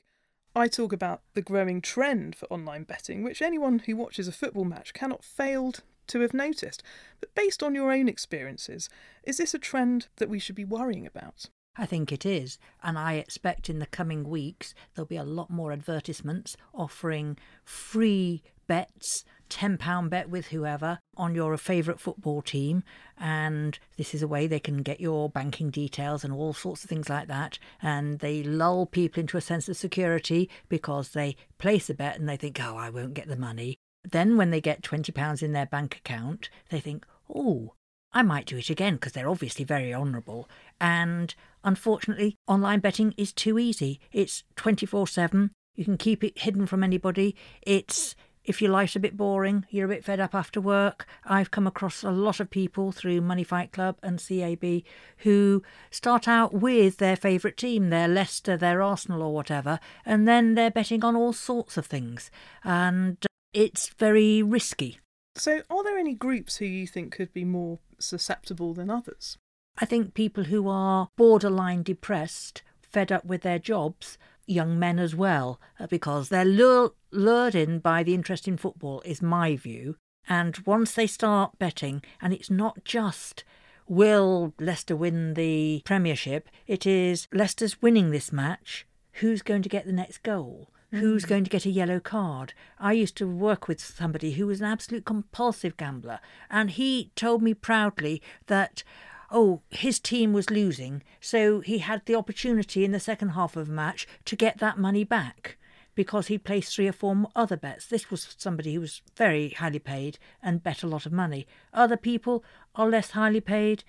I 0.56 0.66
talk 0.66 0.92
about 0.92 1.22
the 1.34 1.42
growing 1.42 1.80
trend 1.80 2.34
for 2.34 2.46
online 2.46 2.84
betting, 2.84 3.22
which 3.22 3.42
anyone 3.42 3.80
who 3.80 3.96
watches 3.96 4.26
a 4.26 4.32
football 4.32 4.64
match 4.64 4.92
cannot 4.92 5.22
fail 5.22 5.72
to 6.10 6.20
have 6.20 6.34
noticed. 6.34 6.82
But 7.20 7.34
based 7.34 7.62
on 7.62 7.74
your 7.74 7.90
own 7.90 8.08
experiences, 8.08 8.88
is 9.24 9.38
this 9.38 9.54
a 9.54 9.58
trend 9.58 10.08
that 10.16 10.28
we 10.28 10.38
should 10.38 10.56
be 10.56 10.64
worrying 10.64 11.06
about? 11.06 11.46
I 11.76 11.86
think 11.86 12.12
it 12.12 12.26
is, 12.26 12.58
and 12.82 12.98
I 12.98 13.14
expect 13.14 13.70
in 13.70 13.78
the 13.78 13.86
coming 13.86 14.28
weeks 14.28 14.74
there'll 14.94 15.06
be 15.06 15.16
a 15.16 15.24
lot 15.24 15.50
more 15.50 15.72
advertisements 15.72 16.56
offering 16.74 17.38
free 17.64 18.42
bets, 18.66 19.24
£10 19.50 20.10
bet 20.10 20.28
with 20.30 20.48
whoever 20.48 20.98
on 21.16 21.34
your 21.34 21.56
favourite 21.56 21.98
football 21.98 22.42
team. 22.42 22.82
And 23.18 23.78
this 23.96 24.14
is 24.14 24.22
a 24.22 24.28
way 24.28 24.46
they 24.46 24.60
can 24.60 24.82
get 24.82 25.00
your 25.00 25.28
banking 25.28 25.70
details 25.70 26.22
and 26.22 26.32
all 26.32 26.52
sorts 26.52 26.84
of 26.84 26.90
things 26.90 27.08
like 27.08 27.28
that. 27.28 27.58
And 27.82 28.20
they 28.20 28.42
lull 28.42 28.86
people 28.86 29.20
into 29.20 29.36
a 29.36 29.40
sense 29.40 29.68
of 29.68 29.76
security 29.76 30.48
because 30.68 31.10
they 31.10 31.34
place 31.58 31.90
a 31.90 31.94
bet 31.94 32.18
and 32.18 32.28
they 32.28 32.36
think, 32.36 32.60
oh, 32.62 32.76
I 32.76 32.90
won't 32.90 33.14
get 33.14 33.26
the 33.26 33.36
money. 33.36 33.78
Then, 34.04 34.36
when 34.36 34.50
they 34.50 34.60
get 34.60 34.82
£20 34.82 35.42
in 35.42 35.52
their 35.52 35.66
bank 35.66 35.96
account, 35.96 36.48
they 36.70 36.80
think, 36.80 37.04
oh, 37.34 37.74
I 38.12 38.22
might 38.22 38.46
do 38.46 38.56
it 38.56 38.70
again 38.70 38.94
because 38.94 39.12
they're 39.12 39.28
obviously 39.28 39.64
very 39.64 39.94
honourable. 39.94 40.48
And 40.80 41.34
unfortunately, 41.62 42.36
online 42.48 42.80
betting 42.80 43.14
is 43.16 43.32
too 43.32 43.58
easy. 43.58 44.00
It's 44.12 44.42
24 44.56 45.06
7. 45.06 45.50
You 45.76 45.84
can 45.84 45.96
keep 45.96 46.24
it 46.24 46.40
hidden 46.40 46.66
from 46.66 46.82
anybody. 46.82 47.36
It's 47.62 48.16
if 48.42 48.60
your 48.60 48.70
life's 48.70 48.96
a 48.96 49.00
bit 49.00 49.16
boring, 49.16 49.66
you're 49.70 49.84
a 49.84 49.88
bit 49.88 50.04
fed 50.04 50.18
up 50.18 50.34
after 50.34 50.60
work. 50.60 51.06
I've 51.24 51.50
come 51.50 51.66
across 51.66 52.02
a 52.02 52.10
lot 52.10 52.40
of 52.40 52.50
people 52.50 52.90
through 52.90 53.20
Money 53.20 53.44
Fight 53.44 53.70
Club 53.70 53.96
and 54.02 54.18
CAB 54.18 54.82
who 55.18 55.62
start 55.90 56.26
out 56.26 56.54
with 56.54 56.96
their 56.96 57.16
favourite 57.16 57.56
team, 57.56 57.90
their 57.90 58.08
Leicester, 58.08 58.56
their 58.56 58.82
Arsenal, 58.82 59.22
or 59.22 59.34
whatever, 59.34 59.78
and 60.06 60.26
then 60.26 60.54
they're 60.54 60.70
betting 60.70 61.04
on 61.04 61.14
all 61.14 61.32
sorts 61.32 61.76
of 61.76 61.86
things. 61.86 62.30
And 62.64 63.18
it's 63.52 63.88
very 63.98 64.42
risky. 64.42 65.00
So, 65.36 65.62
are 65.70 65.84
there 65.84 65.98
any 65.98 66.14
groups 66.14 66.56
who 66.56 66.64
you 66.64 66.86
think 66.86 67.12
could 67.12 67.32
be 67.32 67.44
more 67.44 67.78
susceptible 67.98 68.74
than 68.74 68.90
others? 68.90 69.38
I 69.78 69.86
think 69.86 70.14
people 70.14 70.44
who 70.44 70.68
are 70.68 71.08
borderline 71.16 71.82
depressed, 71.82 72.62
fed 72.82 73.12
up 73.12 73.24
with 73.24 73.42
their 73.42 73.58
jobs, 73.58 74.18
young 74.46 74.78
men 74.78 74.98
as 74.98 75.14
well, 75.14 75.60
uh, 75.78 75.86
because 75.86 76.28
they're 76.28 76.44
lure- 76.44 76.92
lured 77.10 77.54
in 77.54 77.78
by 77.78 78.02
the 78.02 78.14
interest 78.14 78.48
in 78.48 78.56
football, 78.56 79.00
is 79.04 79.22
my 79.22 79.56
view. 79.56 79.96
And 80.28 80.58
once 80.66 80.92
they 80.92 81.06
start 81.06 81.58
betting, 81.58 82.02
and 82.20 82.32
it's 82.32 82.50
not 82.50 82.84
just 82.84 83.44
will 83.90 84.54
Leicester 84.60 84.94
win 84.94 85.34
the 85.34 85.82
Premiership? 85.84 86.48
It 86.66 86.86
is 86.86 87.26
Leicester's 87.32 87.82
winning 87.82 88.10
this 88.10 88.32
match. 88.32 88.86
Who's 89.14 89.42
going 89.42 89.62
to 89.62 89.68
get 89.68 89.84
the 89.84 89.92
next 89.92 90.22
goal? 90.22 90.70
Who's 90.92 91.24
mm. 91.24 91.28
going 91.28 91.44
to 91.44 91.50
get 91.50 91.66
a 91.66 91.70
yellow 91.70 92.00
card? 92.00 92.52
I 92.78 92.92
used 92.92 93.16
to 93.16 93.26
work 93.26 93.68
with 93.68 93.80
somebody 93.80 94.32
who 94.32 94.46
was 94.46 94.60
an 94.60 94.66
absolute 94.66 95.04
compulsive 95.04 95.76
gambler, 95.76 96.20
and 96.50 96.70
he 96.70 97.12
told 97.14 97.42
me 97.42 97.54
proudly 97.54 98.20
that 98.46 98.82
oh, 99.30 99.62
his 99.70 100.00
team 100.00 100.32
was 100.32 100.50
losing, 100.50 101.02
so 101.20 101.60
he 101.60 101.78
had 101.78 102.04
the 102.04 102.16
opportunity 102.16 102.84
in 102.84 102.90
the 102.90 102.98
second 102.98 103.30
half 103.30 103.56
of 103.56 103.68
a 103.68 103.72
match 103.72 104.06
to 104.24 104.34
get 104.34 104.58
that 104.58 104.78
money 104.78 105.04
back 105.04 105.56
because 105.94 106.26
he 106.28 106.38
placed 106.38 106.74
three 106.74 106.88
or 106.88 106.92
four 106.92 107.26
other 107.36 107.56
bets. 107.56 107.86
This 107.86 108.10
was 108.10 108.34
somebody 108.38 108.74
who 108.74 108.80
was 108.80 109.02
very 109.16 109.50
highly 109.50 109.78
paid 109.78 110.18
and 110.42 110.62
bet 110.62 110.82
a 110.82 110.86
lot 110.86 111.06
of 111.06 111.12
money. 111.12 111.46
Other 111.72 111.96
people 111.96 112.44
are 112.74 112.88
less 112.88 113.10
highly 113.10 113.40
paid. 113.40 113.84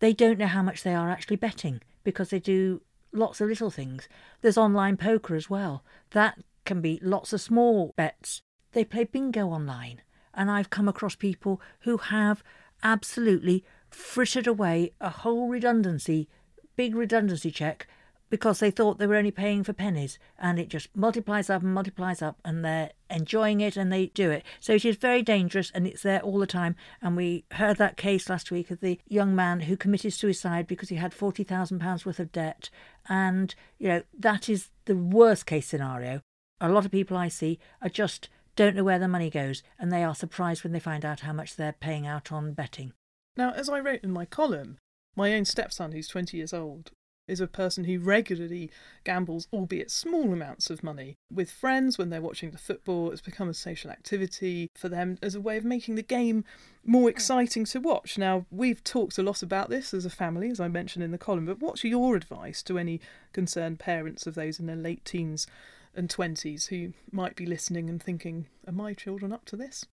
They 0.00 0.12
don't 0.12 0.38
know 0.38 0.46
how 0.46 0.62
much 0.62 0.82
they 0.82 0.94
are 0.94 1.10
actually 1.10 1.36
betting 1.36 1.80
because 2.04 2.30
they 2.30 2.40
do 2.40 2.82
lots 3.12 3.40
of 3.40 3.48
little 3.48 3.70
things. 3.70 4.08
There's 4.40 4.58
online 4.58 4.96
poker 4.96 5.34
as 5.34 5.50
well. 5.50 5.84
That 6.10 6.38
can 6.64 6.80
be 6.80 6.98
lots 7.02 7.32
of 7.32 7.40
small 7.40 7.92
bets. 7.96 8.42
They 8.72 8.84
play 8.84 9.04
bingo 9.04 9.48
online. 9.48 10.02
And 10.34 10.50
I've 10.50 10.70
come 10.70 10.88
across 10.88 11.14
people 11.14 11.60
who 11.80 11.98
have 11.98 12.42
absolutely 12.82 13.64
frittered 13.90 14.46
away 14.46 14.92
a 15.00 15.10
whole 15.10 15.48
redundancy, 15.48 16.28
big 16.76 16.94
redundancy 16.94 17.50
check 17.50 17.86
because 18.32 18.60
they 18.60 18.70
thought 18.70 18.98
they 18.98 19.06
were 19.06 19.16
only 19.16 19.30
paying 19.30 19.62
for 19.62 19.74
pennies 19.74 20.18
and 20.38 20.58
it 20.58 20.70
just 20.70 20.88
multiplies 20.96 21.50
up 21.50 21.60
and 21.60 21.74
multiplies 21.74 22.22
up 22.22 22.38
and 22.46 22.64
they're 22.64 22.90
enjoying 23.10 23.60
it 23.60 23.76
and 23.76 23.92
they 23.92 24.06
do 24.06 24.30
it. 24.30 24.42
So 24.58 24.72
it 24.72 24.86
is 24.86 24.96
very 24.96 25.20
dangerous 25.20 25.70
and 25.74 25.86
it's 25.86 26.02
there 26.02 26.22
all 26.22 26.38
the 26.38 26.46
time. 26.46 26.74
And 27.02 27.14
we 27.14 27.44
heard 27.52 27.76
that 27.76 27.98
case 27.98 28.30
last 28.30 28.50
week 28.50 28.70
of 28.70 28.80
the 28.80 28.98
young 29.06 29.34
man 29.34 29.60
who 29.60 29.76
committed 29.76 30.14
suicide 30.14 30.66
because 30.66 30.88
he 30.88 30.96
had 30.96 31.12
£40,000 31.12 32.06
worth 32.06 32.18
of 32.18 32.32
debt. 32.32 32.70
And, 33.06 33.54
you 33.78 33.88
know, 33.88 34.02
that 34.18 34.48
is 34.48 34.70
the 34.86 34.96
worst 34.96 35.44
case 35.44 35.66
scenario. 35.66 36.22
A 36.58 36.70
lot 36.70 36.86
of 36.86 36.90
people 36.90 37.18
I 37.18 37.28
see 37.28 37.58
are 37.82 37.90
just 37.90 38.30
don't 38.56 38.74
know 38.74 38.84
where 38.84 38.98
the 38.98 39.08
money 39.08 39.28
goes 39.28 39.62
and 39.78 39.92
they 39.92 40.02
are 40.02 40.14
surprised 40.14 40.64
when 40.64 40.72
they 40.72 40.80
find 40.80 41.04
out 41.04 41.20
how 41.20 41.34
much 41.34 41.56
they're 41.56 41.74
paying 41.74 42.06
out 42.06 42.32
on 42.32 42.54
betting. 42.54 42.94
Now, 43.36 43.52
as 43.52 43.68
I 43.68 43.80
wrote 43.80 44.02
in 44.02 44.10
my 44.10 44.24
column, 44.24 44.78
my 45.14 45.34
own 45.34 45.44
stepson, 45.44 45.92
who's 45.92 46.08
20 46.08 46.38
years 46.38 46.54
old, 46.54 46.92
is 47.32 47.40
a 47.40 47.46
person 47.46 47.84
who 47.84 47.98
regularly 47.98 48.70
gambles, 49.04 49.48
albeit 49.52 49.90
small 49.90 50.32
amounts 50.32 50.70
of 50.70 50.84
money, 50.84 51.16
with 51.32 51.50
friends 51.50 51.98
when 51.98 52.10
they're 52.10 52.20
watching 52.20 52.50
the 52.50 52.58
football. 52.58 53.10
It's 53.10 53.20
become 53.20 53.48
a 53.48 53.54
social 53.54 53.90
activity 53.90 54.70
for 54.76 54.88
them 54.88 55.18
as 55.22 55.34
a 55.34 55.40
way 55.40 55.56
of 55.56 55.64
making 55.64 55.96
the 55.96 56.02
game 56.02 56.44
more 56.84 57.02
hmm. 57.02 57.08
exciting 57.08 57.64
to 57.64 57.80
watch. 57.80 58.18
Now, 58.18 58.46
we've 58.50 58.84
talked 58.84 59.18
a 59.18 59.22
lot 59.22 59.42
about 59.42 59.70
this 59.70 59.92
as 59.94 60.04
a 60.04 60.10
family, 60.10 60.50
as 60.50 60.60
I 60.60 60.68
mentioned 60.68 61.04
in 61.04 61.10
the 61.10 61.18
column, 61.18 61.46
but 61.46 61.60
what's 61.60 61.82
your 61.82 62.14
advice 62.14 62.62
to 62.64 62.78
any 62.78 63.00
concerned 63.32 63.78
parents 63.78 64.26
of 64.26 64.34
those 64.34 64.60
in 64.60 64.66
their 64.66 64.76
late 64.76 65.04
teens 65.04 65.46
and 65.94 66.08
20s 66.08 66.68
who 66.68 66.92
might 67.10 67.36
be 67.36 67.46
listening 67.46 67.88
and 67.88 68.02
thinking, 68.02 68.46
are 68.66 68.72
my 68.72 68.94
children 68.94 69.32
up 69.32 69.44
to 69.46 69.56
this? 69.56 69.86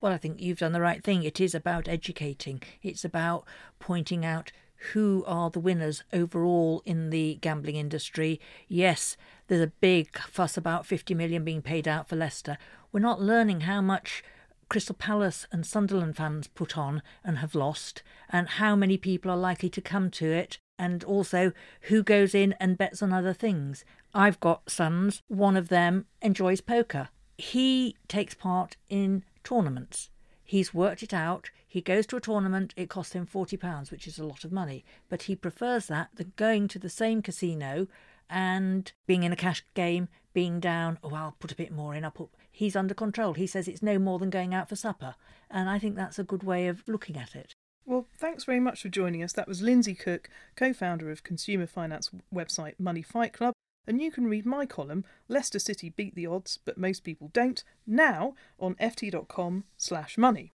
Well, 0.00 0.12
I 0.12 0.18
think 0.18 0.40
you've 0.40 0.58
done 0.58 0.72
the 0.72 0.80
right 0.80 1.02
thing. 1.02 1.22
It 1.22 1.40
is 1.40 1.54
about 1.54 1.88
educating, 1.88 2.62
it's 2.82 3.04
about 3.04 3.44
pointing 3.78 4.24
out 4.24 4.52
who 4.92 5.24
are 5.26 5.50
the 5.50 5.60
winners 5.60 6.04
overall 6.12 6.82
in 6.84 7.10
the 7.10 7.38
gambling 7.40 7.76
industry. 7.76 8.40
Yes, 8.68 9.16
there's 9.48 9.62
a 9.62 9.72
big 9.80 10.18
fuss 10.18 10.56
about 10.56 10.86
50 10.86 11.14
million 11.14 11.44
being 11.44 11.62
paid 11.62 11.86
out 11.86 12.08
for 12.08 12.16
Leicester. 12.16 12.58
We're 12.92 13.00
not 13.00 13.20
learning 13.20 13.62
how 13.62 13.80
much 13.80 14.22
Crystal 14.68 14.94
Palace 14.94 15.46
and 15.52 15.64
Sunderland 15.64 16.16
fans 16.16 16.48
put 16.48 16.76
on 16.76 17.02
and 17.24 17.38
have 17.38 17.54
lost, 17.54 18.02
and 18.28 18.48
how 18.48 18.74
many 18.74 18.96
people 18.96 19.30
are 19.30 19.36
likely 19.36 19.68
to 19.70 19.80
come 19.80 20.10
to 20.12 20.26
it, 20.26 20.58
and 20.78 21.04
also 21.04 21.52
who 21.82 22.02
goes 22.02 22.34
in 22.34 22.54
and 22.58 22.76
bets 22.76 23.02
on 23.02 23.12
other 23.12 23.32
things. 23.32 23.84
I've 24.12 24.40
got 24.40 24.70
sons, 24.70 25.22
one 25.28 25.56
of 25.56 25.68
them 25.68 26.06
enjoys 26.20 26.60
poker. 26.60 27.10
He 27.38 27.96
takes 28.08 28.34
part 28.34 28.76
in 28.88 29.22
tournaments. 29.44 30.10
He's 30.46 30.72
worked 30.72 31.02
it 31.02 31.12
out. 31.12 31.50
He 31.66 31.80
goes 31.80 32.06
to 32.06 32.16
a 32.16 32.20
tournament, 32.20 32.72
it 32.76 32.88
costs 32.88 33.12
him 33.12 33.26
£40, 33.26 33.90
which 33.90 34.06
is 34.06 34.18
a 34.18 34.24
lot 34.24 34.44
of 34.44 34.52
money. 34.52 34.84
But 35.08 35.22
he 35.22 35.34
prefers 35.34 35.86
that 35.88 36.10
than 36.14 36.32
going 36.36 36.68
to 36.68 36.78
the 36.78 36.88
same 36.88 37.20
casino 37.20 37.88
and 38.30 38.92
being 39.06 39.24
in 39.24 39.32
a 39.32 39.36
cash 39.36 39.64
game, 39.74 40.08
being 40.32 40.60
down, 40.60 40.98
oh, 41.02 41.14
I'll 41.14 41.36
put 41.40 41.52
a 41.52 41.56
bit 41.56 41.72
more 41.72 41.94
in, 41.94 42.04
I'll 42.04 42.10
put. 42.12 42.30
He's 42.50 42.76
under 42.76 42.94
control. 42.94 43.34
He 43.34 43.46
says 43.46 43.66
it's 43.66 43.82
no 43.82 43.98
more 43.98 44.18
than 44.18 44.30
going 44.30 44.54
out 44.54 44.68
for 44.68 44.76
supper. 44.76 45.16
And 45.50 45.68
I 45.68 45.78
think 45.78 45.96
that's 45.96 46.18
a 46.18 46.24
good 46.24 46.44
way 46.44 46.68
of 46.68 46.82
looking 46.86 47.16
at 47.16 47.34
it. 47.34 47.54
Well, 47.84 48.06
thanks 48.16 48.44
very 48.44 48.60
much 48.60 48.82
for 48.82 48.88
joining 48.88 49.22
us. 49.22 49.32
That 49.32 49.48
was 49.48 49.62
Lindsay 49.62 49.94
Cook, 49.94 50.28
co 50.56 50.72
founder 50.72 51.10
of 51.10 51.22
consumer 51.22 51.66
finance 51.66 52.10
website 52.34 52.74
Money 52.78 53.02
Fight 53.02 53.32
Club. 53.32 53.52
And 53.86 54.00
you 54.00 54.10
can 54.10 54.26
read 54.26 54.44
my 54.44 54.66
column, 54.66 55.04
Leicester 55.28 55.58
City 55.58 55.90
beat 55.90 56.14
the 56.14 56.26
odds, 56.26 56.58
but 56.64 56.78
most 56.78 57.04
people 57.04 57.30
don't, 57.32 57.62
now 57.86 58.34
on 58.58 58.74
ft.com 58.76 59.64
slash 59.76 60.18
money. 60.18 60.52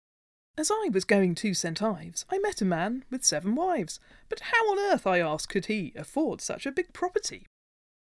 As 0.58 0.70
I 0.70 0.88
was 0.90 1.04
going 1.04 1.34
to 1.34 1.52
St 1.52 1.82
Ives, 1.82 2.24
I 2.30 2.38
met 2.38 2.62
a 2.62 2.64
man 2.64 3.04
with 3.10 3.24
seven 3.24 3.54
wives. 3.54 4.00
But 4.30 4.40
how 4.40 4.70
on 4.70 4.78
earth, 4.78 5.06
I 5.06 5.18
asked, 5.18 5.50
could 5.50 5.66
he 5.66 5.92
afford 5.96 6.40
such 6.40 6.64
a 6.64 6.72
big 6.72 6.94
property? 6.94 7.46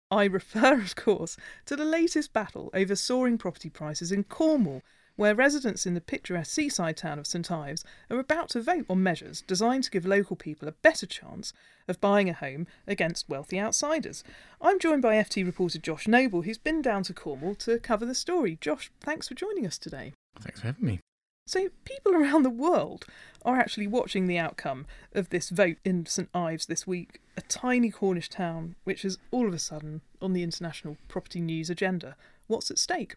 I 0.09 0.25
refer, 0.27 0.75
of 0.75 0.95
course, 0.95 1.37
to 1.67 1.75
the 1.75 1.85
latest 1.85 2.33
battle 2.33 2.71
over 2.73 2.95
soaring 2.95 3.39
property 3.39 3.71
prices 3.71 4.13
in 4.13 4.23
Cornwall, 4.25 4.83
where 5.17 5.35
residents 5.35 5.87
in 5.87 5.95
the 5.95 6.01
picturesque 6.01 6.53
seaside 6.53 6.97
town 6.97 7.19
of 7.19 7.27
St 7.27 7.51
Ives 7.51 7.85
are 8.11 8.19
about 8.19 8.49
to 8.51 8.63
vote 8.63 8.87
on 8.89 9.03
measures 9.03 9.43
designed 9.43 9.85
to 9.85 9.91
give 9.91 10.07
local 10.07 10.37
people 10.37 10.69
a 10.69 10.73
better 10.73 11.07
chance 11.07 11.53
of 11.87 12.01
buying 12.01 12.29
a 12.29 12.35
home 12.35 12.67
against 12.87 13.29
wealthy 13.29 13.59
outsiders. 13.59 14.25
I'm 14.61 14.79
joined 14.79 15.03
by 15.03 15.17
FT 15.17 15.45
reporter 15.45 15.79
Josh 15.79 16.09
Noble, 16.09 16.43
who's 16.43 16.59
been 16.59 16.83
down 16.83 17.03
to 17.05 17.15
Cornwall 17.15 17.55
to 17.57 17.79
cover 17.79 18.07
the 18.07 18.15
story. 18.15 18.59
Josh, 18.61 18.91
thanks 19.01 19.29
for 19.29 19.35
joining 19.35 19.67
us 19.67 19.79
today. 19.79 20.13
Thanks 20.41 20.61
for 20.61 20.67
having 20.69 20.85
me. 20.85 21.01
So, 21.47 21.69
people 21.85 22.15
around 22.15 22.43
the 22.43 22.51
world 22.51 23.05
are 23.45 23.59
actually 23.59 23.87
watching 23.87 24.27
the 24.27 24.39
outcome 24.39 24.87
of 25.13 25.29
this 25.29 25.51
vote 25.51 25.77
in 25.85 26.07
St 26.07 26.31
Ives 26.35 26.67
this 26.67 26.87
week, 26.87 27.21
a 27.37 27.43
tiny 27.43 27.91
Cornish 27.91 28.31
town 28.31 28.77
which 28.85 29.05
is 29.05 29.19
all 29.31 29.47
of 29.47 29.53
a 29.53 29.59
sudden 29.59 30.01
on 30.23 30.33
the 30.33 30.43
international 30.43 30.97
property 31.07 31.43
news 31.43 31.69
agenda. 31.69 32.17
What's 32.47 32.71
at 32.71 32.79
stake? 32.79 33.17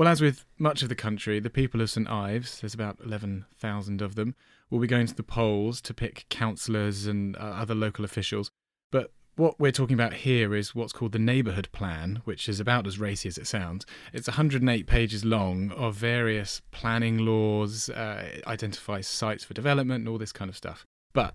Well, 0.00 0.08
as 0.08 0.22
with 0.22 0.46
much 0.58 0.82
of 0.82 0.88
the 0.88 0.94
country, 0.94 1.40
the 1.40 1.50
people 1.50 1.82
of 1.82 1.90
St 1.90 2.08
Ives, 2.08 2.62
there's 2.62 2.72
about 2.72 3.00
11,000 3.04 4.00
of 4.00 4.14
them, 4.14 4.34
will 4.70 4.78
be 4.78 4.86
going 4.86 5.06
to 5.06 5.14
the 5.14 5.22
polls 5.22 5.82
to 5.82 5.92
pick 5.92 6.24
councillors 6.30 7.04
and 7.04 7.36
uh, 7.36 7.40
other 7.40 7.74
local 7.74 8.06
officials. 8.06 8.50
But 8.90 9.12
what 9.36 9.60
we're 9.60 9.72
talking 9.72 9.92
about 9.92 10.14
here 10.14 10.54
is 10.54 10.74
what's 10.74 10.94
called 10.94 11.12
the 11.12 11.18
Neighbourhood 11.18 11.68
Plan, 11.72 12.22
which 12.24 12.48
is 12.48 12.60
about 12.60 12.86
as 12.86 12.98
racy 12.98 13.28
as 13.28 13.36
it 13.36 13.46
sounds. 13.46 13.84
It's 14.14 14.26
108 14.26 14.86
pages 14.86 15.22
long 15.22 15.70
of 15.72 15.96
various 15.96 16.62
planning 16.70 17.18
laws, 17.18 17.90
uh, 17.90 18.40
identifies 18.46 19.06
sites 19.06 19.44
for 19.44 19.52
development, 19.52 19.98
and 19.98 20.08
all 20.08 20.16
this 20.16 20.32
kind 20.32 20.48
of 20.48 20.56
stuff. 20.56 20.86
But 21.12 21.34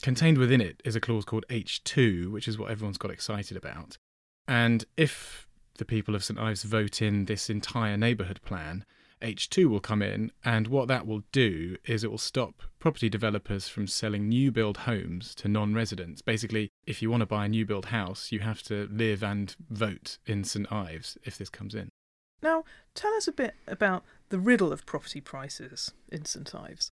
contained 0.00 0.38
within 0.38 0.62
it 0.62 0.80
is 0.82 0.96
a 0.96 1.00
clause 1.00 1.26
called 1.26 1.44
H2, 1.50 2.32
which 2.32 2.48
is 2.48 2.56
what 2.56 2.70
everyone's 2.70 2.96
got 2.96 3.10
excited 3.10 3.58
about. 3.58 3.98
And 4.46 4.86
if 4.96 5.47
the 5.78 5.84
people 5.84 6.14
of 6.14 6.22
St 6.22 6.38
Ives 6.38 6.64
vote 6.64 7.00
in 7.00 7.24
this 7.24 7.48
entire 7.48 7.96
neighbourhood 7.96 8.40
plan, 8.42 8.84
H2 9.22 9.66
will 9.66 9.80
come 9.80 10.02
in, 10.02 10.30
and 10.44 10.68
what 10.68 10.86
that 10.88 11.06
will 11.06 11.22
do 11.32 11.76
is 11.86 12.04
it 12.04 12.10
will 12.10 12.18
stop 12.18 12.62
property 12.78 13.08
developers 13.08 13.68
from 13.68 13.86
selling 13.86 14.28
new 14.28 14.52
build 14.52 14.78
homes 14.78 15.34
to 15.36 15.48
non 15.48 15.74
residents. 15.74 16.22
Basically, 16.22 16.70
if 16.86 17.02
you 17.02 17.10
want 17.10 17.22
to 17.22 17.26
buy 17.26 17.46
a 17.46 17.48
new 17.48 17.66
build 17.66 17.86
house, 17.86 18.30
you 18.30 18.40
have 18.40 18.62
to 18.64 18.88
live 18.92 19.22
and 19.22 19.56
vote 19.70 20.18
in 20.26 20.44
St 20.44 20.70
Ives 20.70 21.18
if 21.24 21.36
this 21.36 21.50
comes 21.50 21.74
in. 21.74 21.88
Now, 22.42 22.64
tell 22.94 23.12
us 23.14 23.26
a 23.26 23.32
bit 23.32 23.54
about 23.66 24.04
the 24.28 24.38
riddle 24.38 24.72
of 24.72 24.86
property 24.86 25.20
prices 25.20 25.92
in 26.10 26.24
St 26.24 26.54
Ives. 26.54 26.92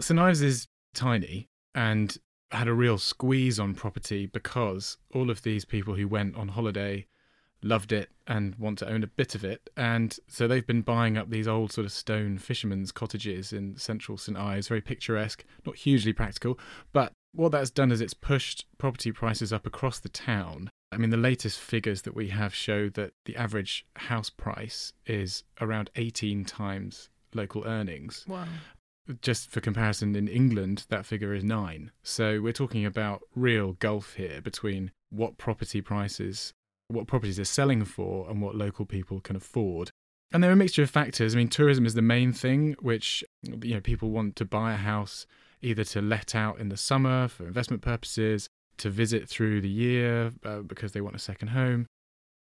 St 0.00 0.18
Ives 0.18 0.40
is 0.40 0.66
tiny 0.94 1.48
and 1.74 2.16
had 2.50 2.68
a 2.68 2.74
real 2.74 2.98
squeeze 2.98 3.60
on 3.60 3.74
property 3.74 4.26
because 4.26 4.96
all 5.14 5.30
of 5.30 5.42
these 5.42 5.64
people 5.64 5.94
who 5.94 6.08
went 6.08 6.36
on 6.36 6.48
holiday 6.48 7.06
loved 7.62 7.92
it 7.92 8.10
and 8.26 8.54
want 8.56 8.78
to 8.78 8.88
own 8.88 9.02
a 9.02 9.08
bit 9.08 9.34
of 9.34 9.44
it. 9.44 9.70
And 9.76 10.16
so 10.28 10.46
they've 10.46 10.66
been 10.66 10.82
buying 10.82 11.16
up 11.16 11.30
these 11.30 11.48
old 11.48 11.72
sort 11.72 11.84
of 11.84 11.92
stone 11.92 12.38
fishermen's 12.38 12.92
cottages 12.92 13.52
in 13.52 13.76
central 13.76 14.18
St 14.18 14.38
Ives, 14.38 14.68
very 14.68 14.80
picturesque, 14.80 15.44
not 15.66 15.76
hugely 15.76 16.12
practical. 16.12 16.58
But 16.92 17.12
what 17.32 17.52
that's 17.52 17.70
done 17.70 17.92
is 17.92 18.00
it's 18.00 18.14
pushed 18.14 18.66
property 18.78 19.12
prices 19.12 19.52
up 19.52 19.66
across 19.66 19.98
the 19.98 20.08
town. 20.08 20.70
I 20.92 20.96
mean, 20.96 21.10
the 21.10 21.16
latest 21.16 21.58
figures 21.60 22.02
that 22.02 22.16
we 22.16 22.28
have 22.28 22.54
show 22.54 22.88
that 22.90 23.12
the 23.24 23.36
average 23.36 23.86
house 23.96 24.30
price 24.30 24.92
is 25.06 25.44
around 25.60 25.90
18 25.96 26.44
times 26.44 27.08
local 27.34 27.64
earnings. 27.64 28.24
Wow. 28.26 28.46
Just 29.22 29.50
for 29.50 29.60
comparison, 29.60 30.14
in 30.14 30.28
England, 30.28 30.86
that 30.88 31.06
figure 31.06 31.34
is 31.34 31.42
nine. 31.42 31.90
So 32.02 32.40
we're 32.40 32.52
talking 32.52 32.84
about 32.84 33.22
real 33.34 33.72
gulf 33.74 34.14
here 34.14 34.40
between 34.40 34.92
what 35.10 35.38
property 35.38 35.80
prices 35.80 36.54
what 36.90 37.06
properties 37.06 37.38
are 37.38 37.44
selling 37.44 37.84
for 37.84 38.28
and 38.28 38.42
what 38.42 38.54
local 38.54 38.84
people 38.84 39.20
can 39.20 39.36
afford. 39.36 39.90
And 40.32 40.42
there 40.42 40.50
are 40.50 40.54
a 40.54 40.56
mixture 40.56 40.82
of 40.82 40.90
factors. 40.90 41.34
I 41.34 41.38
mean, 41.38 41.48
tourism 41.48 41.86
is 41.86 41.94
the 41.94 42.02
main 42.02 42.32
thing, 42.32 42.76
which 42.80 43.24
you 43.42 43.74
know 43.74 43.80
people 43.80 44.10
want 44.10 44.36
to 44.36 44.44
buy 44.44 44.72
a 44.72 44.76
house 44.76 45.26
either 45.62 45.84
to 45.84 46.00
let 46.00 46.34
out 46.34 46.58
in 46.58 46.68
the 46.68 46.76
summer 46.76 47.28
for 47.28 47.46
investment 47.46 47.82
purposes, 47.82 48.48
to 48.78 48.90
visit 48.90 49.28
through 49.28 49.60
the 49.60 49.68
year 49.68 50.32
uh, 50.44 50.60
because 50.60 50.92
they 50.92 51.00
want 51.00 51.16
a 51.16 51.20
second 51.20 51.48
home. 51.48 51.86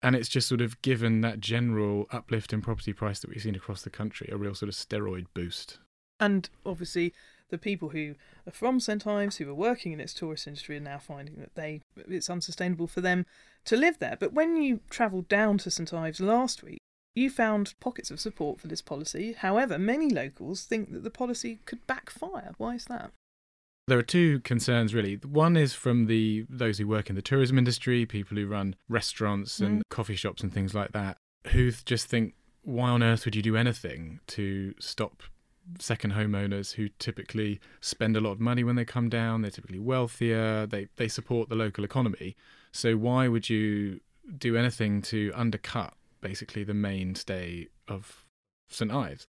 And 0.02 0.14
it's 0.14 0.28
just 0.28 0.46
sort 0.46 0.60
of 0.60 0.80
given 0.82 1.22
that 1.22 1.40
general 1.40 2.06
uplift 2.12 2.52
in 2.52 2.60
property 2.62 2.92
price 2.92 3.18
that 3.18 3.30
we've 3.30 3.42
seen 3.42 3.56
across 3.56 3.82
the 3.82 3.90
country 3.90 4.28
a 4.30 4.36
real 4.36 4.54
sort 4.54 4.68
of 4.68 4.76
steroid 4.76 5.26
boost. 5.34 5.78
And 6.20 6.48
obviously, 6.64 7.12
the 7.50 7.58
people 7.58 7.90
who 7.90 8.14
are 8.46 8.52
from 8.52 8.80
St 8.80 9.06
Ives 9.06 9.36
who 9.36 9.48
are 9.48 9.54
working 9.54 9.92
in 9.92 10.00
its 10.00 10.14
tourist 10.14 10.46
industry 10.46 10.76
are 10.76 10.80
now 10.80 10.98
finding 10.98 11.36
that 11.36 11.54
they 11.54 11.82
it's 11.96 12.30
unsustainable 12.30 12.86
for 12.86 13.00
them 13.00 13.26
to 13.64 13.76
live 13.76 13.98
there. 13.98 14.16
But 14.18 14.32
when 14.32 14.56
you 14.56 14.80
travelled 14.90 15.28
down 15.28 15.58
to 15.58 15.70
St 15.70 15.92
Ives 15.92 16.20
last 16.20 16.62
week, 16.62 16.80
you 17.14 17.30
found 17.30 17.74
pockets 17.80 18.10
of 18.10 18.20
support 18.20 18.60
for 18.60 18.68
this 18.68 18.82
policy. 18.82 19.32
However, 19.32 19.78
many 19.78 20.08
locals 20.08 20.62
think 20.62 20.92
that 20.92 21.04
the 21.04 21.10
policy 21.10 21.60
could 21.66 21.86
backfire. 21.86 22.54
Why 22.58 22.74
is 22.74 22.84
that? 22.86 23.10
There 23.88 23.98
are 23.98 24.02
two 24.02 24.40
concerns 24.40 24.94
really. 24.94 25.14
One 25.16 25.56
is 25.56 25.72
from 25.72 26.06
the 26.06 26.44
those 26.48 26.78
who 26.78 26.86
work 26.86 27.08
in 27.08 27.16
the 27.16 27.22
tourism 27.22 27.58
industry, 27.58 28.04
people 28.04 28.36
who 28.36 28.46
run 28.46 28.76
restaurants 28.88 29.60
and 29.60 29.80
mm. 29.80 29.88
coffee 29.88 30.16
shops 30.16 30.42
and 30.42 30.52
things 30.52 30.74
like 30.74 30.92
that, 30.92 31.16
who 31.48 31.70
just 31.70 32.06
think, 32.06 32.34
why 32.62 32.90
on 32.90 33.02
earth 33.02 33.24
would 33.24 33.34
you 33.34 33.42
do 33.42 33.56
anything 33.56 34.20
to 34.26 34.74
stop 34.78 35.22
second 35.78 36.12
homeowners 36.12 36.74
who 36.74 36.88
typically 36.98 37.60
spend 37.80 38.16
a 38.16 38.20
lot 38.20 38.32
of 38.32 38.40
money 38.40 38.64
when 38.64 38.76
they 38.76 38.84
come 38.84 39.08
down? 39.08 39.42
They're 39.42 39.50
typically 39.50 39.78
wealthier. 39.78 40.66
They 40.66 40.88
they 40.96 41.08
support 41.08 41.48
the 41.48 41.56
local 41.56 41.84
economy. 41.84 42.36
So 42.72 42.96
why 42.96 43.28
would 43.28 43.48
you 43.48 44.00
do 44.36 44.56
anything 44.56 45.02
to 45.02 45.32
undercut 45.34 45.94
basically 46.20 46.64
the 46.64 46.74
mainstay 46.74 47.68
of 47.86 48.24
St 48.68 48.92
Ives? 48.92 49.26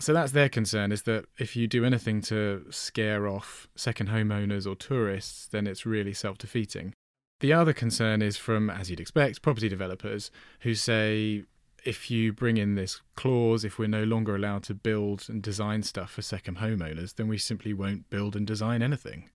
So 0.00 0.12
that's 0.12 0.32
their 0.32 0.48
concern 0.48 0.90
is 0.90 1.02
that 1.02 1.26
if 1.38 1.54
you 1.54 1.68
do 1.68 1.84
anything 1.84 2.22
to 2.22 2.66
scare 2.70 3.28
off 3.28 3.68
second 3.76 4.08
homeowners 4.08 4.66
or 4.66 4.74
tourists, 4.74 5.46
then 5.46 5.66
it's 5.66 5.86
really 5.86 6.12
self 6.12 6.38
defeating. 6.38 6.94
The 7.40 7.52
other 7.52 7.72
concern 7.72 8.22
is 8.22 8.36
from, 8.36 8.70
as 8.70 8.88
you'd 8.88 9.00
expect, 9.00 9.42
property 9.42 9.68
developers 9.68 10.30
who 10.60 10.74
say 10.74 11.44
if 11.84 12.10
you 12.10 12.32
bring 12.32 12.56
in 12.56 12.74
this 12.74 13.00
clause, 13.16 13.64
if 13.64 13.78
we're 13.78 13.88
no 13.88 14.04
longer 14.04 14.34
allowed 14.34 14.62
to 14.64 14.74
build 14.74 15.26
and 15.28 15.42
design 15.42 15.82
stuff 15.82 16.12
for 16.12 16.22
second 16.22 16.58
homeowners, 16.58 17.16
then 17.16 17.28
we 17.28 17.38
simply 17.38 17.72
won't 17.72 18.08
build 18.10 18.36
and 18.36 18.46
design 18.46 18.82
anything. 18.82 19.30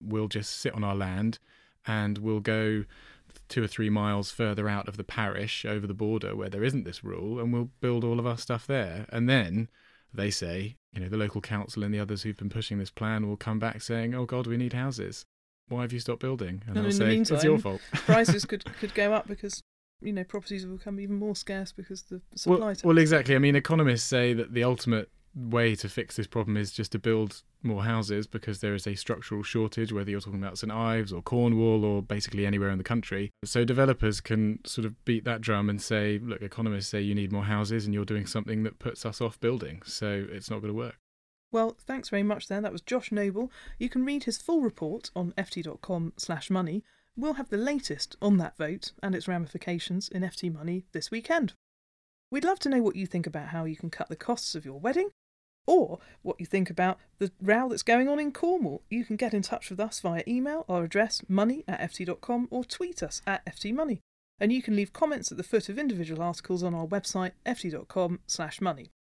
We'll 0.00 0.28
just 0.28 0.60
sit 0.60 0.74
on 0.74 0.84
our 0.84 0.94
land 0.94 1.38
and 1.86 2.18
we'll 2.18 2.40
go 2.40 2.84
two 3.48 3.62
or 3.62 3.66
three 3.66 3.90
miles 3.90 4.30
further 4.30 4.68
out 4.68 4.88
of 4.88 4.96
the 4.96 5.04
parish 5.04 5.64
over 5.64 5.86
the 5.86 5.94
border 5.94 6.36
where 6.36 6.48
there 6.48 6.64
isn't 6.64 6.84
this 6.84 7.02
rule 7.02 7.40
and 7.40 7.52
we'll 7.52 7.70
build 7.80 8.04
all 8.04 8.18
of 8.18 8.26
our 8.26 8.38
stuff 8.38 8.66
there. 8.66 9.06
And 9.10 9.28
then 9.28 9.68
they 10.12 10.30
say, 10.30 10.76
you 10.92 11.00
know, 11.00 11.08
the 11.08 11.16
local 11.16 11.40
council 11.40 11.82
and 11.82 11.92
the 11.92 12.00
others 12.00 12.22
who've 12.22 12.36
been 12.36 12.48
pushing 12.48 12.78
this 12.78 12.90
plan 12.90 13.28
will 13.28 13.36
come 13.36 13.58
back 13.58 13.82
saying, 13.82 14.14
"Oh 14.14 14.24
God, 14.24 14.46
we 14.46 14.56
need 14.56 14.72
houses. 14.72 15.26
Why 15.68 15.82
have 15.82 15.92
you 15.92 16.00
stopped 16.00 16.20
building?" 16.20 16.62
And, 16.66 16.78
and 16.78 16.86
I'll 16.86 16.92
say, 16.92 17.08
meantime, 17.08 17.36
"It's 17.36 17.44
your 17.44 17.58
fault." 17.58 17.80
prices 17.92 18.44
could 18.44 18.64
could 18.76 18.94
go 18.94 19.12
up 19.12 19.28
because 19.28 19.62
you 20.00 20.12
know 20.12 20.24
properties 20.24 20.66
will 20.66 20.76
become 20.76 21.00
even 21.00 21.16
more 21.16 21.36
scarce 21.36 21.72
because 21.72 22.02
the 22.02 22.20
supply. 22.34 22.66
Well, 22.66 22.76
well, 22.84 22.98
exactly. 22.98 23.34
I 23.34 23.38
mean, 23.38 23.56
economists 23.56 24.04
say 24.04 24.32
that 24.34 24.54
the 24.54 24.64
ultimate 24.64 25.10
way 25.34 25.74
to 25.76 25.88
fix 25.88 26.16
this 26.16 26.26
problem 26.26 26.56
is 26.56 26.72
just 26.72 26.92
to 26.92 26.98
build 26.98 27.42
more 27.62 27.84
houses 27.84 28.26
because 28.26 28.60
there 28.60 28.74
is 28.74 28.86
a 28.86 28.94
structural 28.94 29.42
shortage, 29.42 29.92
whether 29.92 30.10
you're 30.10 30.20
talking 30.20 30.42
about 30.42 30.58
St 30.58 30.72
Ives 30.72 31.12
or 31.12 31.22
Cornwall 31.22 31.84
or 31.84 32.02
basically 32.02 32.46
anywhere 32.46 32.70
in 32.70 32.78
the 32.78 32.84
country. 32.84 33.30
So 33.44 33.64
developers 33.64 34.20
can 34.20 34.60
sort 34.64 34.84
of 34.84 35.04
beat 35.04 35.24
that 35.24 35.40
drum 35.40 35.68
and 35.68 35.80
say, 35.80 36.18
look, 36.22 36.42
economists 36.42 36.88
say 36.88 37.00
you 37.00 37.14
need 37.14 37.32
more 37.32 37.44
houses 37.44 37.84
and 37.84 37.94
you're 37.94 38.04
doing 38.04 38.26
something 38.26 38.62
that 38.62 38.78
puts 38.78 39.04
us 39.04 39.20
off 39.20 39.40
building. 39.40 39.82
So 39.84 40.26
it's 40.30 40.50
not 40.50 40.60
going 40.60 40.72
to 40.72 40.78
work. 40.78 40.96
Well, 41.50 41.76
thanks 41.80 42.10
very 42.10 42.22
much 42.22 42.48
then. 42.48 42.62
That 42.62 42.72
was 42.72 42.82
Josh 42.82 43.10
Noble. 43.10 43.50
You 43.78 43.88
can 43.88 44.04
read 44.04 44.24
his 44.24 44.38
full 44.38 44.60
report 44.60 45.10
on 45.16 45.32
ft.com 45.32 46.12
slash 46.16 46.50
money. 46.50 46.84
We'll 47.18 47.34
have 47.34 47.50
the 47.50 47.56
latest 47.56 48.14
on 48.22 48.36
that 48.36 48.56
vote 48.56 48.92
and 49.02 49.12
its 49.12 49.26
ramifications 49.26 50.08
in 50.08 50.22
FT 50.22 50.54
Money 50.54 50.84
this 50.92 51.10
weekend. 51.10 51.52
We'd 52.30 52.44
love 52.44 52.60
to 52.60 52.68
know 52.68 52.80
what 52.80 52.94
you 52.94 53.06
think 53.06 53.26
about 53.26 53.48
how 53.48 53.64
you 53.64 53.74
can 53.74 53.90
cut 53.90 54.08
the 54.08 54.14
costs 54.14 54.54
of 54.54 54.64
your 54.64 54.78
wedding 54.78 55.10
or 55.66 55.98
what 56.22 56.38
you 56.38 56.46
think 56.46 56.70
about 56.70 56.96
the 57.18 57.32
row 57.42 57.68
that's 57.68 57.82
going 57.82 58.08
on 58.08 58.20
in 58.20 58.30
Cornwall. 58.30 58.82
You 58.88 59.04
can 59.04 59.16
get 59.16 59.34
in 59.34 59.42
touch 59.42 59.68
with 59.68 59.80
us 59.80 59.98
via 59.98 60.22
email, 60.28 60.64
our 60.68 60.84
address 60.84 61.22
money 61.28 61.64
at 61.66 61.80
ft.com, 61.80 62.46
or 62.52 62.64
tweet 62.64 63.02
us 63.02 63.20
at 63.26 63.44
ftmoney. 63.46 63.98
And 64.38 64.52
you 64.52 64.62
can 64.62 64.76
leave 64.76 64.92
comments 64.92 65.32
at 65.32 65.38
the 65.38 65.42
foot 65.42 65.68
of 65.68 65.76
individual 65.76 66.22
articles 66.22 66.62
on 66.62 66.72
our 66.72 66.86
website 66.86 67.32
ft.com 67.44 68.20
slash 68.28 68.60
money. 68.60 68.92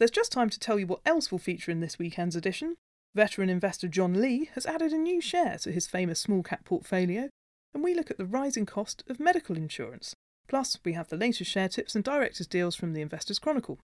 There's 0.00 0.10
just 0.10 0.32
time 0.32 0.50
to 0.50 0.58
tell 0.58 0.80
you 0.80 0.88
what 0.88 1.02
else 1.06 1.30
will 1.30 1.38
feature 1.38 1.70
in 1.70 1.78
this 1.78 2.00
weekend's 2.00 2.34
edition. 2.34 2.74
Veteran 3.14 3.48
investor 3.48 3.88
John 3.88 4.20
Lee 4.20 4.50
has 4.54 4.66
added 4.66 4.92
a 4.92 4.98
new 4.98 5.20
share 5.20 5.58
to 5.58 5.72
his 5.72 5.86
famous 5.86 6.20
small 6.20 6.42
cap 6.42 6.64
portfolio, 6.64 7.28
and 7.74 7.82
we 7.82 7.94
look 7.94 8.10
at 8.10 8.18
the 8.18 8.26
rising 8.26 8.66
cost 8.66 9.02
of 9.08 9.20
medical 9.20 9.56
insurance. 9.56 10.14
Plus, 10.48 10.78
we 10.84 10.94
have 10.94 11.08
the 11.08 11.16
latest 11.16 11.50
share 11.50 11.68
tips 11.68 11.94
and 11.94 12.04
directors' 12.04 12.46
deals 12.46 12.74
from 12.74 12.92
the 12.92 13.02
Investors 13.02 13.38
Chronicle. 13.38 13.78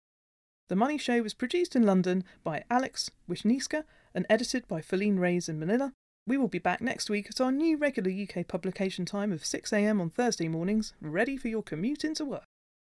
The 0.69 0.75
Money 0.75 0.97
Show 0.97 1.21
was 1.21 1.34
produced 1.34 1.75
in 1.75 1.84
London 1.86 2.23
by 2.43 2.63
Alex 2.69 3.12
Wisniewska 3.29 3.84
and 4.13 4.25
edited 4.29 4.67
by 4.67 4.81
Feline 4.81 5.17
Reyes 5.17 5.49
in 5.49 5.60
Manila. 5.60 5.93
We 6.27 6.38
will 6.38 6.47
be 6.47 6.60
back 6.60 6.81
next 6.81 7.10
week 7.10 7.27
at 7.29 7.41
our 7.41 7.51
new 7.51 7.77
regular 7.77 8.12
UK 8.12 8.47
publication 8.47 9.05
time 9.05 9.31
of 9.31 9.41
6am 9.41 9.99
on 9.99 10.10
Thursday 10.12 10.47
mornings, 10.47 10.93
ready 11.01 11.36
for 11.36 11.47
your 11.47 11.63
commute 11.63 12.03
into 12.03 12.23
work. 12.23 12.45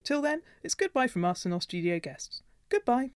Till 0.02 0.20
then, 0.20 0.42
it's 0.62 0.74
goodbye 0.74 1.06
from 1.06 1.24
us 1.24 1.44
and 1.44 1.54
our 1.54 1.60
studio 1.60 1.98
guests. 1.98 2.42
Goodbye. 2.68 3.12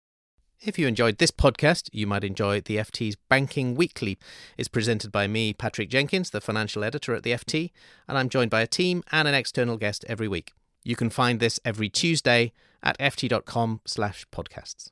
If 0.64 0.78
you 0.78 0.86
enjoyed 0.86 1.18
this 1.18 1.30
podcast, 1.30 1.90
you 1.92 2.06
might 2.06 2.24
enjoy 2.24 2.62
the 2.62 2.78
FT's 2.78 3.16
Banking 3.28 3.74
Weekly. 3.74 4.18
It's 4.56 4.68
presented 4.68 5.12
by 5.12 5.26
me, 5.26 5.52
Patrick 5.52 5.90
Jenkins, 5.90 6.30
the 6.30 6.40
financial 6.40 6.82
editor 6.82 7.14
at 7.14 7.22
the 7.22 7.32
FT, 7.32 7.70
and 8.08 8.16
I'm 8.16 8.30
joined 8.30 8.50
by 8.50 8.62
a 8.62 8.66
team 8.66 9.04
and 9.12 9.28
an 9.28 9.34
external 9.34 9.76
guest 9.76 10.06
every 10.08 10.26
week. 10.26 10.52
You 10.82 10.96
can 10.96 11.10
find 11.10 11.38
this 11.38 11.60
every 11.66 11.90
Tuesday 11.90 12.52
at 12.82 12.98
ft.com 12.98 13.82
slash 13.84 14.24
podcasts. 14.32 14.90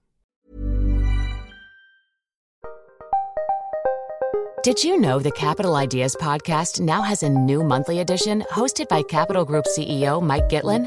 Did 4.63 4.85
you 4.85 5.01
know 5.01 5.19
the 5.19 5.33
Capital 5.33 5.75
Ideas 5.75 6.15
podcast 6.21 6.81
now 6.81 7.01
has 7.01 7.23
a 7.23 7.31
new 7.31 7.65
monthly 7.65 8.01
edition 8.01 8.45
hosted 8.53 8.89
by 8.89 9.03
Capital 9.03 9.47
Group 9.47 9.65
CEO 9.65 10.23
Mike 10.23 10.51
Gitlin? 10.51 10.87